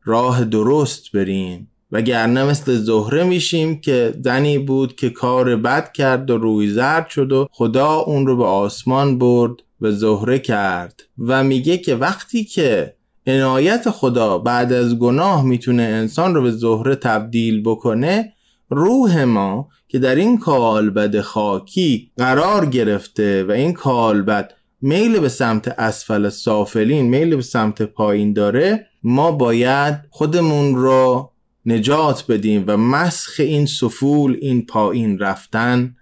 راه 0.05 0.44
درست 0.44 1.12
بریم. 1.12 1.70
وگرنه 1.92 2.44
مثل 2.44 2.75
زهره 2.75 3.25
میشیم 3.25 3.81
که 3.81 4.14
زنی 4.20 4.59
بود 4.59 4.97
که 4.97 5.11
کار 5.11 5.57
بد 5.57 5.92
کرد 5.92 6.31
و 6.31 6.38
روی 6.38 6.68
زرد 6.68 7.09
شد 7.09 7.33
و 7.33 7.49
خدا 7.51 7.94
اون 7.94 8.27
رو 8.27 8.37
به 8.37 8.44
آسمان 8.44 9.18
برد 9.18 9.55
و 9.81 9.90
زهره 9.90 10.38
کرد. 10.38 11.03
و 11.18 11.44
میگه 11.44 11.79
که 11.79 11.94
وقتی 11.94 12.44
که 12.44 12.94
عنایت 13.27 13.91
خدا 13.91 14.39
بعد 14.39 14.73
از 14.73 14.99
گناه 14.99 15.45
می‌تونه 15.45 15.83
انسان 15.83 16.35
رو 16.35 16.43
به 16.43 16.51
زهره 16.51 16.95
تبدیل 16.95 17.63
بکنه 17.63 18.33
روح 18.71 19.25
ما 19.25 19.69
که 19.89 19.99
در 19.99 20.15
این 20.15 20.39
کالبد 20.39 21.21
خاکی 21.21 22.11
قرار 22.17 22.67
گرفته 22.67 23.45
و 23.45 23.51
این 23.51 23.73
کالبد 23.73 24.53
میل 24.81 25.19
به 25.19 25.29
سمت 25.29 25.69
اسفل 25.69 26.29
سافلین 26.29 27.09
میل 27.09 27.37
به 27.37 27.43
سمت 27.43 27.83
پایین 27.83 28.33
داره 28.33 28.87
ما 29.03 29.33
باید 29.33 29.95
خودمون 30.11 30.77
رو 30.77 31.31
نجات 31.67 32.25
بدیم 32.29 32.65
و 32.67 32.77
مسخ 32.77 33.35
این 33.39 33.67
سفول 33.67 34.39
این 34.41 34.67
پایین 34.67 35.19
رفتن 35.19 35.97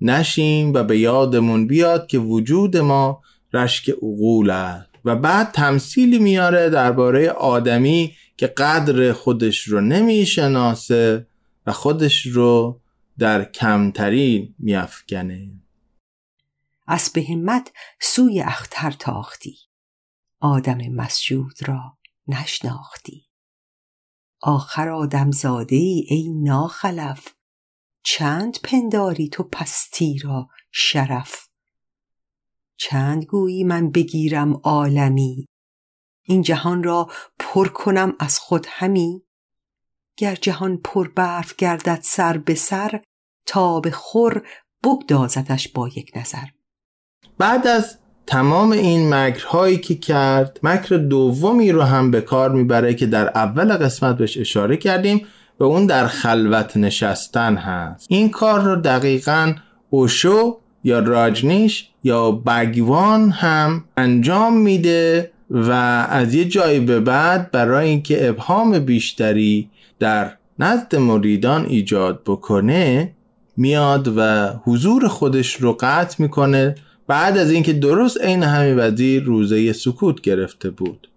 نشیم 0.00 0.74
و 0.74 0.82
به 0.82 0.98
یادمون 0.98 1.66
بیاد 1.66 2.06
که 2.06 2.18
وجود 2.18 2.76
ما 2.76 3.20
رشک 3.52 3.88
عقول 3.88 4.50
است. 4.50 4.95
و 5.06 5.16
بعد 5.16 5.52
تمثیلی 5.52 6.18
میاره 6.18 6.70
درباره 6.70 7.30
آدمی 7.30 8.16
که 8.36 8.46
قدر 8.46 9.12
خودش 9.12 9.60
رو 9.60 9.80
نمی‌شناسه 9.80 11.26
و 11.66 11.72
خودش 11.72 12.26
رو 12.26 12.80
در 13.18 13.44
کمتری 13.44 14.54
میافکنه. 14.58 15.50
از 16.86 17.10
به 17.14 17.24
همت 17.30 17.72
سوی 18.00 18.40
اختر 18.40 18.90
تاختی. 18.90 19.58
آدم 20.40 20.78
مسجود 20.88 21.68
را 21.68 21.98
نشناختی. 22.28 23.26
آخر 24.40 24.88
آدم 24.88 25.30
زاده 25.30 25.76
ای, 25.76 26.06
ای 26.08 26.28
ناخلف. 26.28 27.28
چند 28.02 28.56
پنداری 28.62 29.28
تو 29.28 29.42
پستی 29.42 30.18
را 30.18 30.48
شرف. 30.72 31.45
چند 32.76 33.24
گویی 33.24 33.64
من 33.64 33.90
بگیرم 33.90 34.52
عالمی؟ 34.52 35.46
این 36.22 36.42
جهان 36.42 36.82
را 36.82 37.08
پر 37.38 37.68
کنم 37.68 38.14
از 38.18 38.38
خود 38.38 38.66
همی؟ 38.70 39.22
گر 40.16 40.34
جهان 40.34 40.76
پر 40.76 41.08
برف 41.08 41.56
گردد 41.56 42.00
سر 42.02 42.38
به 42.38 42.54
سر 42.54 43.00
تا 43.46 43.80
به 43.80 43.90
خور 43.90 44.42
بگدازدش 44.84 45.68
با 45.68 45.88
یک 45.88 46.10
نظر. 46.16 46.44
بعد 47.38 47.66
از 47.66 47.98
تمام 48.26 48.72
این 48.72 49.14
مکرهایی 49.14 49.78
که 49.78 49.94
کرد 49.94 50.60
مکر 50.62 50.96
دومی 50.96 51.72
رو 51.72 51.82
هم 51.82 52.10
به 52.10 52.20
کار 52.20 52.50
می‌بره 52.50 52.94
که 52.94 53.06
در 53.06 53.28
اول 53.28 53.76
قسمت 53.76 54.18
بهش 54.18 54.38
اشاره 54.38 54.76
کردیم 54.76 55.26
و 55.60 55.64
اون 55.64 55.86
در 55.86 56.06
خلوت 56.06 56.76
نشستن 56.76 57.56
هست. 57.56 58.06
این 58.10 58.30
کار 58.30 58.60
رو 58.60 58.76
دقیقا 58.76 59.54
اوشو 59.90 60.60
یا 60.86 60.98
راجنیش 60.98 61.88
یا 62.04 62.30
بگوان 62.30 63.30
هم 63.30 63.84
انجام 63.96 64.56
میده 64.56 65.30
و 65.50 65.70
از 66.10 66.34
یه 66.34 66.44
جایی 66.44 66.80
به 66.80 67.00
بعد 67.00 67.50
برای 67.50 67.88
اینکه 67.88 68.28
ابهام 68.28 68.78
بیشتری 68.78 69.70
در 69.98 70.32
نزد 70.58 70.96
مریدان 70.96 71.66
ایجاد 71.66 72.22
بکنه 72.26 73.12
میاد 73.56 74.12
و 74.16 74.48
حضور 74.64 75.08
خودش 75.08 75.54
رو 75.54 75.76
قطع 75.80 76.22
می‌کنه 76.22 76.74
بعد 77.06 77.38
از 77.38 77.50
اینکه 77.50 77.72
درست 77.72 78.20
عین 78.20 78.42
همین 78.42 78.78
وزیر 78.78 79.22
روزه 79.22 79.72
سکوت 79.72 80.20
گرفته 80.20 80.70
بود. 80.70 81.08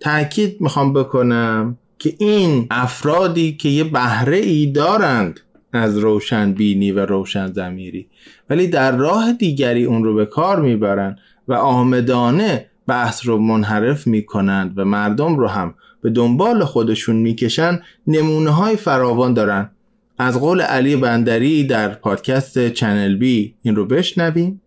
تاکید 0.00 0.60
می‌خوام 0.60 0.92
بکنم 0.92 1.78
که 1.98 2.14
این 2.18 2.66
افرادی 2.70 3.52
که 3.52 3.68
یه 3.68 3.84
بهره 3.84 4.36
ای 4.36 4.66
دارند 4.66 5.40
از 5.72 5.98
روشن 5.98 6.52
بینی 6.52 6.92
و 6.92 7.06
روشن 7.06 7.52
زمیری 7.52 8.06
ولی 8.50 8.66
در 8.66 8.96
راه 8.96 9.32
دیگری 9.32 9.84
اون 9.84 10.04
رو 10.04 10.14
به 10.14 10.26
کار 10.26 10.60
می‌برند 10.60 11.18
و 11.48 11.52
آمدانه 11.52 12.66
بحث 12.86 13.26
رو 13.26 13.38
منحرف 13.38 14.06
می‌کنند 14.06 14.78
و 14.78 14.84
مردم 14.84 15.36
رو 15.36 15.48
هم 15.48 15.74
به 16.02 16.10
دنبال 16.10 16.64
خودشون 16.64 17.16
می‌کشن 17.16 17.80
نمونه 18.06 18.50
های 18.50 18.76
فراوان 18.76 19.34
دارن. 19.34 19.70
از 20.18 20.40
قول 20.40 20.60
علی 20.60 20.96
بندری 20.96 21.64
در 21.64 21.88
پادکست 21.88 22.68
چنل 22.68 23.16
بی 23.16 23.54
این 23.62 23.76
رو 23.76 23.86
بشنویم. 23.86 24.62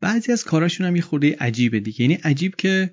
بعضی 0.00 0.32
از 0.32 0.44
کاراشون 0.44 0.86
هم 0.86 0.96
یه 0.96 1.02
خورده 1.02 1.36
عجیبه 1.40 1.80
دیگه. 1.80 2.02
یعنی 2.02 2.14
عجیب 2.14 2.56
که 2.56 2.90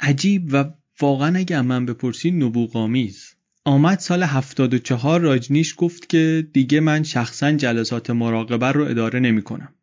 عجیب 0.00 0.48
و 0.52 0.64
واقعا 1.00 1.36
اگه 1.36 1.62
من 1.62 1.86
بپرسی 1.86 2.30
نبوغامیز. 2.30 3.35
آمد 3.66 3.98
سال 3.98 4.22
74 4.22 5.20
راجنیش 5.20 5.74
گفت 5.76 6.08
که 6.08 6.48
دیگه 6.52 6.80
من 6.80 7.02
شخصا 7.02 7.52
جلسات 7.52 8.10
مراقبه 8.10 8.72
رو 8.72 8.84
اداره 8.84 9.20
نمی 9.20 9.42
کنم. 9.42 9.74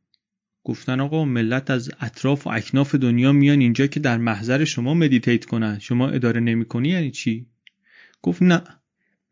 گفتن 0.63 0.99
آقا 0.99 1.25
ملت 1.25 1.71
از 1.71 1.91
اطراف 1.99 2.47
و 2.47 2.49
اکناف 2.49 2.95
دنیا 2.95 3.31
میان 3.31 3.59
اینجا 3.59 3.87
که 3.87 3.99
در 3.99 4.17
محضر 4.17 4.63
شما 4.63 4.93
مدیتیت 4.93 5.45
کنن 5.45 5.79
شما 5.79 6.09
اداره 6.09 6.39
نمی 6.41 6.65
کنی 6.65 6.89
یعنی 6.89 7.11
چی؟ 7.11 7.45
گفت 8.21 8.41
نه 8.41 8.61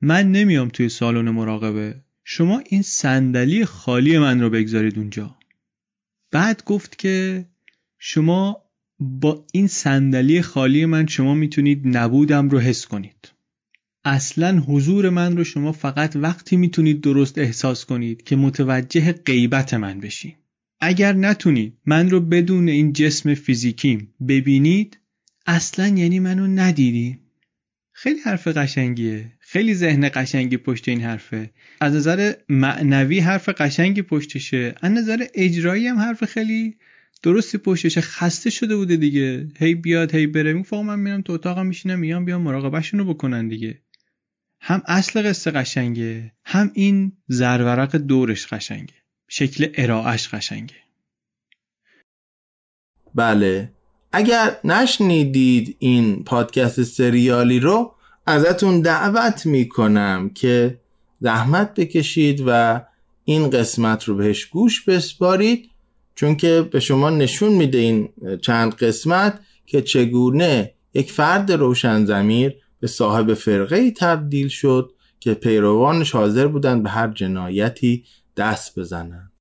من 0.02 0.32
نمیام 0.32 0.70
توی 0.70 0.90
سالن 0.90 1.30
مراقبه 1.30 2.02
شما 2.24 2.62
این 2.66 2.82
صندلی 2.82 3.66
خالی 3.66 4.18
من 4.18 4.42
رو 4.42 4.50
بگذارید 4.50 4.98
اونجا 4.98 5.36
بعد 6.32 6.64
گفت 6.66 6.98
که 6.98 7.46
شما 8.00 8.64
با 9.00 9.46
این 9.54 9.68
صندلی 9.68 10.42
خالی 10.42 10.86
من 10.86 11.08
شما 11.08 11.34
می‌تونید 11.34 11.98
نبودم 11.98 12.50
رو 12.50 12.60
حس 12.60 12.86
کنید 12.86 13.31
اصلا 14.04 14.60
حضور 14.60 15.10
من 15.10 15.38
رو 15.38 15.44
شما 15.44 15.72
فقط 15.72 16.16
وقتی 16.16 16.56
می‌تونید 16.56 17.02
درست 17.02 17.38
احساس 17.38 17.86
کنید 17.86 18.24
که 18.24 18.36
متوجه 18.36 19.12
غیبت 19.12 19.74
من 19.74 20.00
بشین. 20.00 20.34
اگر 20.80 21.14
نتونید 21.14 21.78
من 21.86 22.10
رو 22.10 22.20
بدون 22.20 22.70
این 22.70 22.94
جسم 22.94 23.34
فیزیکیم 23.34 24.14
ببینید 24.28 25.00
اصلا 25.46 25.88
یعنی 25.88 26.20
منو 26.20 26.48
ندیدی 26.48 27.20
خیلی 27.94 28.20
حرف 28.20 28.48
قشنگیه. 28.48 29.32
خیلی 29.40 29.74
ذهن 29.74 30.10
قشنگی 30.14 30.58
پشت 30.58 30.90
این 30.90 31.02
حرفه. 31.02 31.50
از 31.82 31.96
نظر 31.96 32.34
معنوی 32.50 33.20
حرف 33.20 33.50
قشنگی 33.50 34.02
پشتشه. 34.02 34.76
از 34.82 34.92
نظر 34.92 35.26
اجرایی 35.34 35.88
هم 35.88 36.00
حرف 36.00 36.26
خیلی 36.26 36.76
درستی 37.24 37.58
پشتشه. 37.58 38.02
خسته 38.02 38.50
شده 38.50 38.76
بوده 38.76 38.96
دیگه. 38.96 39.48
هی 39.60 39.76
بیاد 39.76 40.16
هی 40.16 40.28
بره. 40.28 40.54
میگم 40.54 40.86
من 40.86 41.00
میرم 41.00 41.22
تو 41.22 41.34
اتاقم 41.34 41.66
میشینم. 41.66 42.00
میام 42.00 42.26
بیام 42.26 42.42
مراقبهشون 42.42 43.00
رو 43.00 43.14
بکنن 43.14 43.48
دیگه. 43.48 43.82
هم 44.62 44.82
اصل 44.88 45.30
قصه 45.30 45.52
قشنگه 45.52 46.32
هم 46.46 46.72
این 46.74 47.12
زرورق 47.28 47.96
دورش 47.96 48.48
قشنگه. 48.48 48.94
شکل 49.28 49.68
ارائهش 49.76 50.28
قشنگه. 50.28 50.76
بله. 53.16 53.72
اگر 54.12 54.58
نشنیدید 54.64 55.76
این 55.80 56.24
پادکست 56.24 56.84
سریالی 56.84 57.60
رو 57.60 57.96
ازتون 58.26 58.82
دعوت 58.82 59.46
می‌کنم 59.46 60.30
که 60.30 60.80
زحمت 61.20 61.74
بکشید 61.74 62.44
و 62.48 62.82
این 63.26 63.50
قسمت 63.50 64.04
رو 64.04 64.16
بهش 64.16 64.46
گوش 64.46 64.82
بسپارید 64.82 65.70
چون 66.16 66.36
که 66.36 66.70
به 66.72 66.80
شما 66.80 67.10
نشون 67.10 67.54
میده 67.54 67.78
این 67.78 68.10
چند 68.42 68.74
قسمت 68.76 69.40
که 69.66 69.82
چگونه 69.82 70.74
یک 70.94 71.12
فرد 71.12 71.52
روشن 71.52 72.06
زمیر 72.06 72.56
به 72.82 72.88
صاحب 72.88 73.34
فرقه 73.34 73.92
تبدیل 73.92 74.48
شد 74.48 74.92
که 75.20 75.34
پیروانش 75.34 76.12
حاضر 76.12 76.48
بودند 76.48 76.84
به 76.84 76.90
هر 76.90 77.08
جنایتی 77.08 78.04
دست 78.38 78.80
بزنند. 78.80 79.32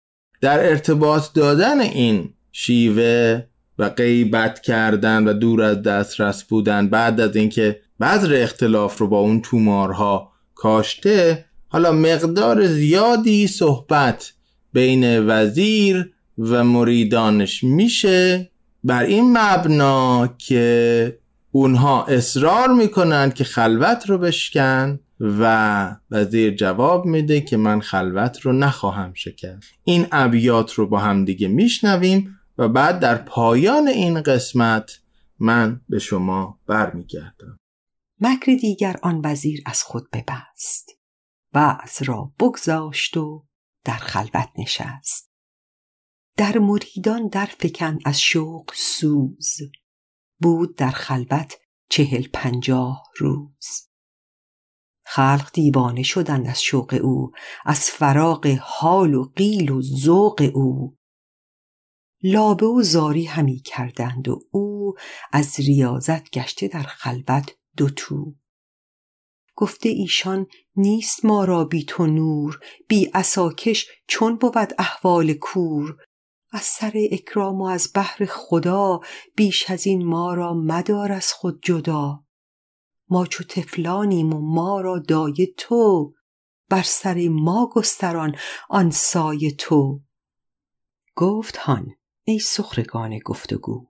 در 0.41 0.69
ارتباط 0.69 1.33
دادن 1.33 1.81
این 1.81 2.35
شیوه 2.53 3.43
و 3.79 3.89
غیبت 3.89 4.61
کردن 4.61 5.25
و 5.29 5.33
دور 5.33 5.63
از 5.63 5.83
دسترس 5.83 6.45
بودن 6.45 6.89
بعد 6.89 7.21
از 7.21 7.37
اینکه 7.37 7.81
بذر 8.01 8.43
اختلاف 8.43 8.99
رو 8.99 9.07
با 9.09 9.19
اون 9.19 9.41
تومارها 9.43 10.33
کاشته 10.55 11.45
حالا 11.69 11.93
مقدار 11.93 12.67
زیادی 12.67 13.47
صحبت 13.47 14.33
بین 14.73 15.29
وزیر 15.29 16.13
و 16.39 16.65
مریدانش 16.65 17.65
میشه 17.65 18.51
بر 18.85 19.03
این 19.03 19.39
مبنا 19.39 20.35
که 20.39 21.19
اونها 21.53 22.05
اصرار 22.05 22.69
می‌کنن 22.69 23.31
که 23.31 23.45
خلوت 23.45 24.11
رو 24.11 24.19
بشکن 24.19 25.01
و 25.21 25.97
وزیر 26.11 26.55
جواب 26.55 27.07
میده 27.07 27.41
که 27.41 27.57
من 27.57 27.81
خلوت 27.81 28.41
رو 28.41 28.53
نخواهم 28.53 29.15
شکست. 29.15 29.73
این 29.85 30.07
ابیات 30.13 30.73
رو 30.73 30.87
با 30.87 30.99
همدیگه 30.99 31.49
میشنویم 31.49 32.39
و 32.59 32.69
بعد 32.69 33.01
در 33.01 33.15
پایان 33.15 33.89
این 33.89 34.23
قسمت 34.23 35.01
من 35.39 35.81
به 35.89 35.99
شما 35.99 36.59
برمیگردم. 36.67 37.57
مکر 38.21 38.55
دیگر 38.61 38.97
آن 39.03 39.21
وزیر 39.25 39.63
از 39.67 39.83
خود 39.83 40.11
ببست. 40.11 40.91
بعض 41.53 42.03
را 42.03 42.33
بگذاشت 42.41 43.17
و 43.17 43.47
در 43.85 43.97
خلوت 43.97 44.49
نشست. 44.59 45.31
در 46.37 46.59
مریدان 46.59 47.29
در 47.29 47.49
فکن 47.59 47.99
از 48.05 48.21
شوق 48.21 48.71
سوز. 48.75 49.57
بود 50.41 50.77
در 50.77 50.91
خلوت 50.91 51.57
چهل 51.89 52.27
پنجاه 52.33 53.03
روز. 53.17 53.89
خلق 55.05 55.51
دیوانه 55.53 56.03
شدند 56.03 56.47
از 56.47 56.63
شوق 56.63 57.01
او 57.03 57.31
از 57.65 57.81
فراق 57.81 58.47
حال 58.47 59.15
و 59.15 59.25
قیل 59.37 59.71
و 59.71 59.83
ذوق 59.83 60.51
او. 60.55 60.97
لابه 62.23 62.67
و 62.67 62.83
زاری 62.83 63.25
همی 63.25 63.61
کردند 63.61 64.29
و 64.29 64.41
او 64.51 64.95
از 65.33 65.61
ریاضت 65.61 66.31
گشته 66.31 66.69
در 66.69 66.83
خلوت 66.83 67.51
دوتو 67.77 68.35
گفته 69.57 69.89
ایشان 69.89 70.47
نیست 70.77 71.25
ما 71.25 71.45
را 71.45 71.65
بی 71.65 71.85
تو 71.85 72.07
نور 72.07 72.61
بی 72.89 73.11
اساکش 73.15 73.87
چون 74.07 74.37
بود 74.37 74.75
احوال 74.79 75.33
کور. 75.33 75.97
از 76.53 76.63
سر 76.63 76.93
اکرام 77.13 77.61
و 77.61 77.65
از 77.65 77.91
بحر 77.95 78.27
خدا 78.27 79.01
بیش 79.37 79.71
از 79.71 79.87
این 79.87 80.05
ما 80.05 80.35
را 80.35 80.55
مدار 80.55 81.13
از 81.13 81.33
خود 81.33 81.63
جدا. 81.63 82.25
ما 83.09 83.27
چو 83.27 83.45
تفلانیم 83.45 84.35
و 84.35 84.41
ما 84.41 84.81
را 84.81 84.99
دایه 84.99 85.55
تو 85.57 86.15
بر 86.69 86.83
سر 86.83 87.29
ما 87.29 87.71
گستران 87.73 88.37
آن 88.69 88.91
سایه 88.91 89.51
تو. 89.51 90.01
گفت 91.17 91.57
هان 91.57 91.95
ای 92.25 92.39
سخرگان 92.39 93.19
گفتگو. 93.19 93.87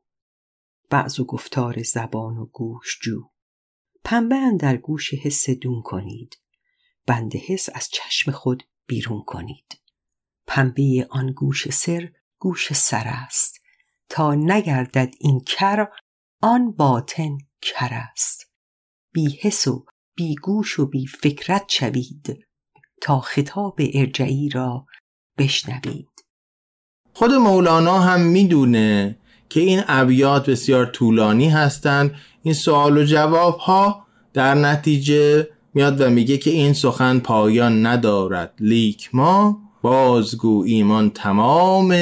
بعض 0.91 1.21
و 1.21 1.25
گفتار 1.25 1.83
زبان 1.83 2.37
و 2.37 2.47
گوش 2.47 2.99
جو. 3.03 3.23
پنبه 4.05 4.37
در 4.59 4.77
گوش 4.77 5.15
حس 5.15 5.51
دون 5.51 5.83
کنید. 5.83 6.37
بند 7.07 7.35
حس 7.35 7.69
از 7.75 7.89
چشم 7.89 8.31
خود 8.31 8.63
بیرون 8.87 9.23
کنید. 9.27 9.81
پنبه 10.47 11.07
آن 11.11 11.33
گوش 11.33 11.71
سر 11.71 12.13
گوش 12.41 12.73
سر 12.73 13.05
است. 13.07 13.61
تا 14.09 14.35
نگردد 14.35 15.11
این 15.21 15.41
کر 15.41 15.89
آن 16.43 16.73
باطن 16.73 17.39
کر 17.63 17.89
است. 18.13 18.47
بی 19.13 19.39
حس 19.41 19.69
و 19.69 19.85
بی 20.17 20.35
گوش 20.35 20.79
و 20.79 20.87
بی 20.87 21.07
فکرت 21.07 21.65
شوید. 21.69 22.47
تا 23.03 23.21
خطاب 23.21 23.81
ارجعی 23.95 24.49
را 24.49 24.87
بشنوید. 25.39 26.09
خود 27.15 27.33
مولانا 27.33 28.01
هم 28.01 28.21
می‌دونه 28.21 29.19
که 29.49 29.61
این 29.61 29.83
ابیات 29.89 30.51
بسیار 30.51 30.87
طولانی 30.87 31.49
هستند. 31.49 32.15
این 32.43 32.55
سوال 32.55 32.99
و 32.99 33.05
جواب 33.05 33.59
ها 33.59 34.07
در 34.33 34.55
نتیجه 34.55 35.49
میاد 35.75 36.01
و 36.01 36.11
میگه 36.11 36.39
که 36.39 36.51
این 36.51 36.73
سخن 36.73 37.19
پایان 37.19 37.87
ندارد. 37.87 38.55
لیک 38.61 39.11
ما 39.13 39.70
بازگو 39.83 40.65
ایمان 40.67 41.11
تمام 41.11 41.95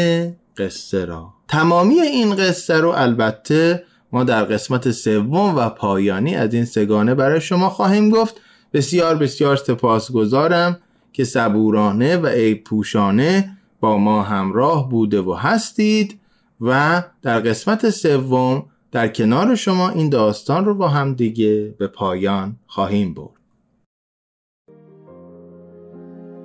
قصه 0.56 1.04
را. 1.04 1.34
تمامی 1.48 2.00
این 2.00 2.34
قصه 2.34 2.80
رو 2.80 2.88
البته 2.88 3.84
ما 4.12 4.24
در 4.24 4.44
قسمت 4.44 4.90
سوم 4.90 5.56
و 5.56 5.68
پایانی 5.68 6.34
از 6.34 6.54
این 6.54 6.64
سگانه 6.64 7.14
برای 7.14 7.40
شما 7.40 7.70
خواهیم 7.70 8.10
گفت. 8.10 8.40
بسیار 8.72 9.14
بسیار 9.14 9.56
سپاسگزارم 9.56 10.78
که 11.12 11.24
صبورانه 11.24 12.16
و 12.16 12.26
عیب 12.26 12.64
پوشانه 12.64 13.56
با 13.80 13.98
ما 13.98 14.22
همراه 14.22 14.88
بوده 14.88 15.20
و 15.20 15.34
هستید 15.34 16.20
و 16.60 17.02
در 17.22 17.40
قسمت 17.40 17.90
سوم 17.90 18.64
در 18.92 19.08
کنار 19.08 19.54
شما 19.54 19.88
این 19.88 20.08
داستان 20.08 20.64
رو 20.64 20.74
با 20.74 20.88
هم 20.88 21.14
دیگه 21.14 21.74
به 21.78 21.86
پایان 21.86 22.56
خواهیم 22.66 23.14
برد. 23.14 23.37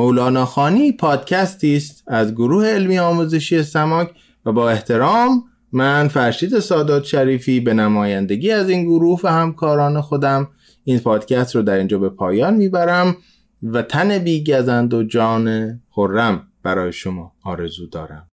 مولانا 0.00 0.44
خانی 0.44 0.92
پادکستی 0.92 1.76
است 1.76 2.04
از 2.06 2.32
گروه 2.32 2.66
علمی 2.66 2.98
آموزشی 2.98 3.62
سماک 3.62 4.10
و 4.44 4.52
با 4.52 4.70
احترام 4.70 5.44
من 5.72 6.08
فرشید 6.08 6.58
سادات 6.58 7.04
شریفی 7.04 7.60
به 7.60 7.74
نمایندگی 7.74 8.50
از 8.50 8.68
این 8.68 8.84
گروه 8.84 9.20
و 9.24 9.28
همکاران 9.28 10.00
خودم 10.00 10.48
این 10.84 10.98
پادکست 10.98 11.56
رو 11.56 11.62
در 11.62 11.74
اینجا 11.74 11.98
به 11.98 12.08
پایان 12.08 12.54
می‌برم 12.54 13.16
و 13.62 13.82
تن 13.82 14.18
بیگزند 14.18 14.94
و 14.94 15.02
جان 15.02 15.78
خرم 15.90 16.48
برای 16.62 16.92
شما 16.92 17.32
آرزو 17.44 17.86
دارم. 17.86 18.28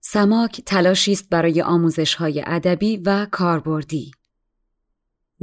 سماک 0.00 0.60
تلاشی 0.66 1.12
است 1.12 1.28
برای 1.30 1.62
آموزش 1.62 2.14
های 2.14 2.42
ادبی 2.46 2.96
و 2.96 3.26
کاربردی. 3.30 4.10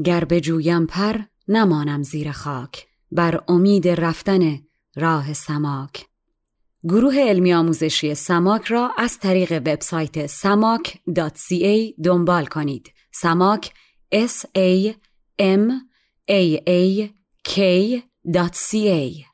گر 0.03 0.25
بجویم 0.25 0.85
پر 0.85 1.15
نمانم 1.47 2.03
زیر 2.03 2.31
خاک. 2.31 2.92
بر 3.15 3.43
امید 3.47 3.87
رفتن 3.87 4.59
راه 4.95 5.33
سماک 5.33 6.05
گروه 6.83 7.15
علمی 7.19 7.53
آموزشی 7.53 8.15
سماک 8.15 8.65
را 8.65 8.91
از 8.97 9.19
طریق 9.19 9.51
وبسایت 9.51 10.27
samak.ca 10.27 12.03
دنبال 12.03 12.45
کنید. 12.45 12.93
سماک 13.11 13.73
s 14.13 14.45
a 14.57 14.93
m 15.39 15.71
a 16.29 16.57
a 16.67 17.09
k.ca 17.49 19.25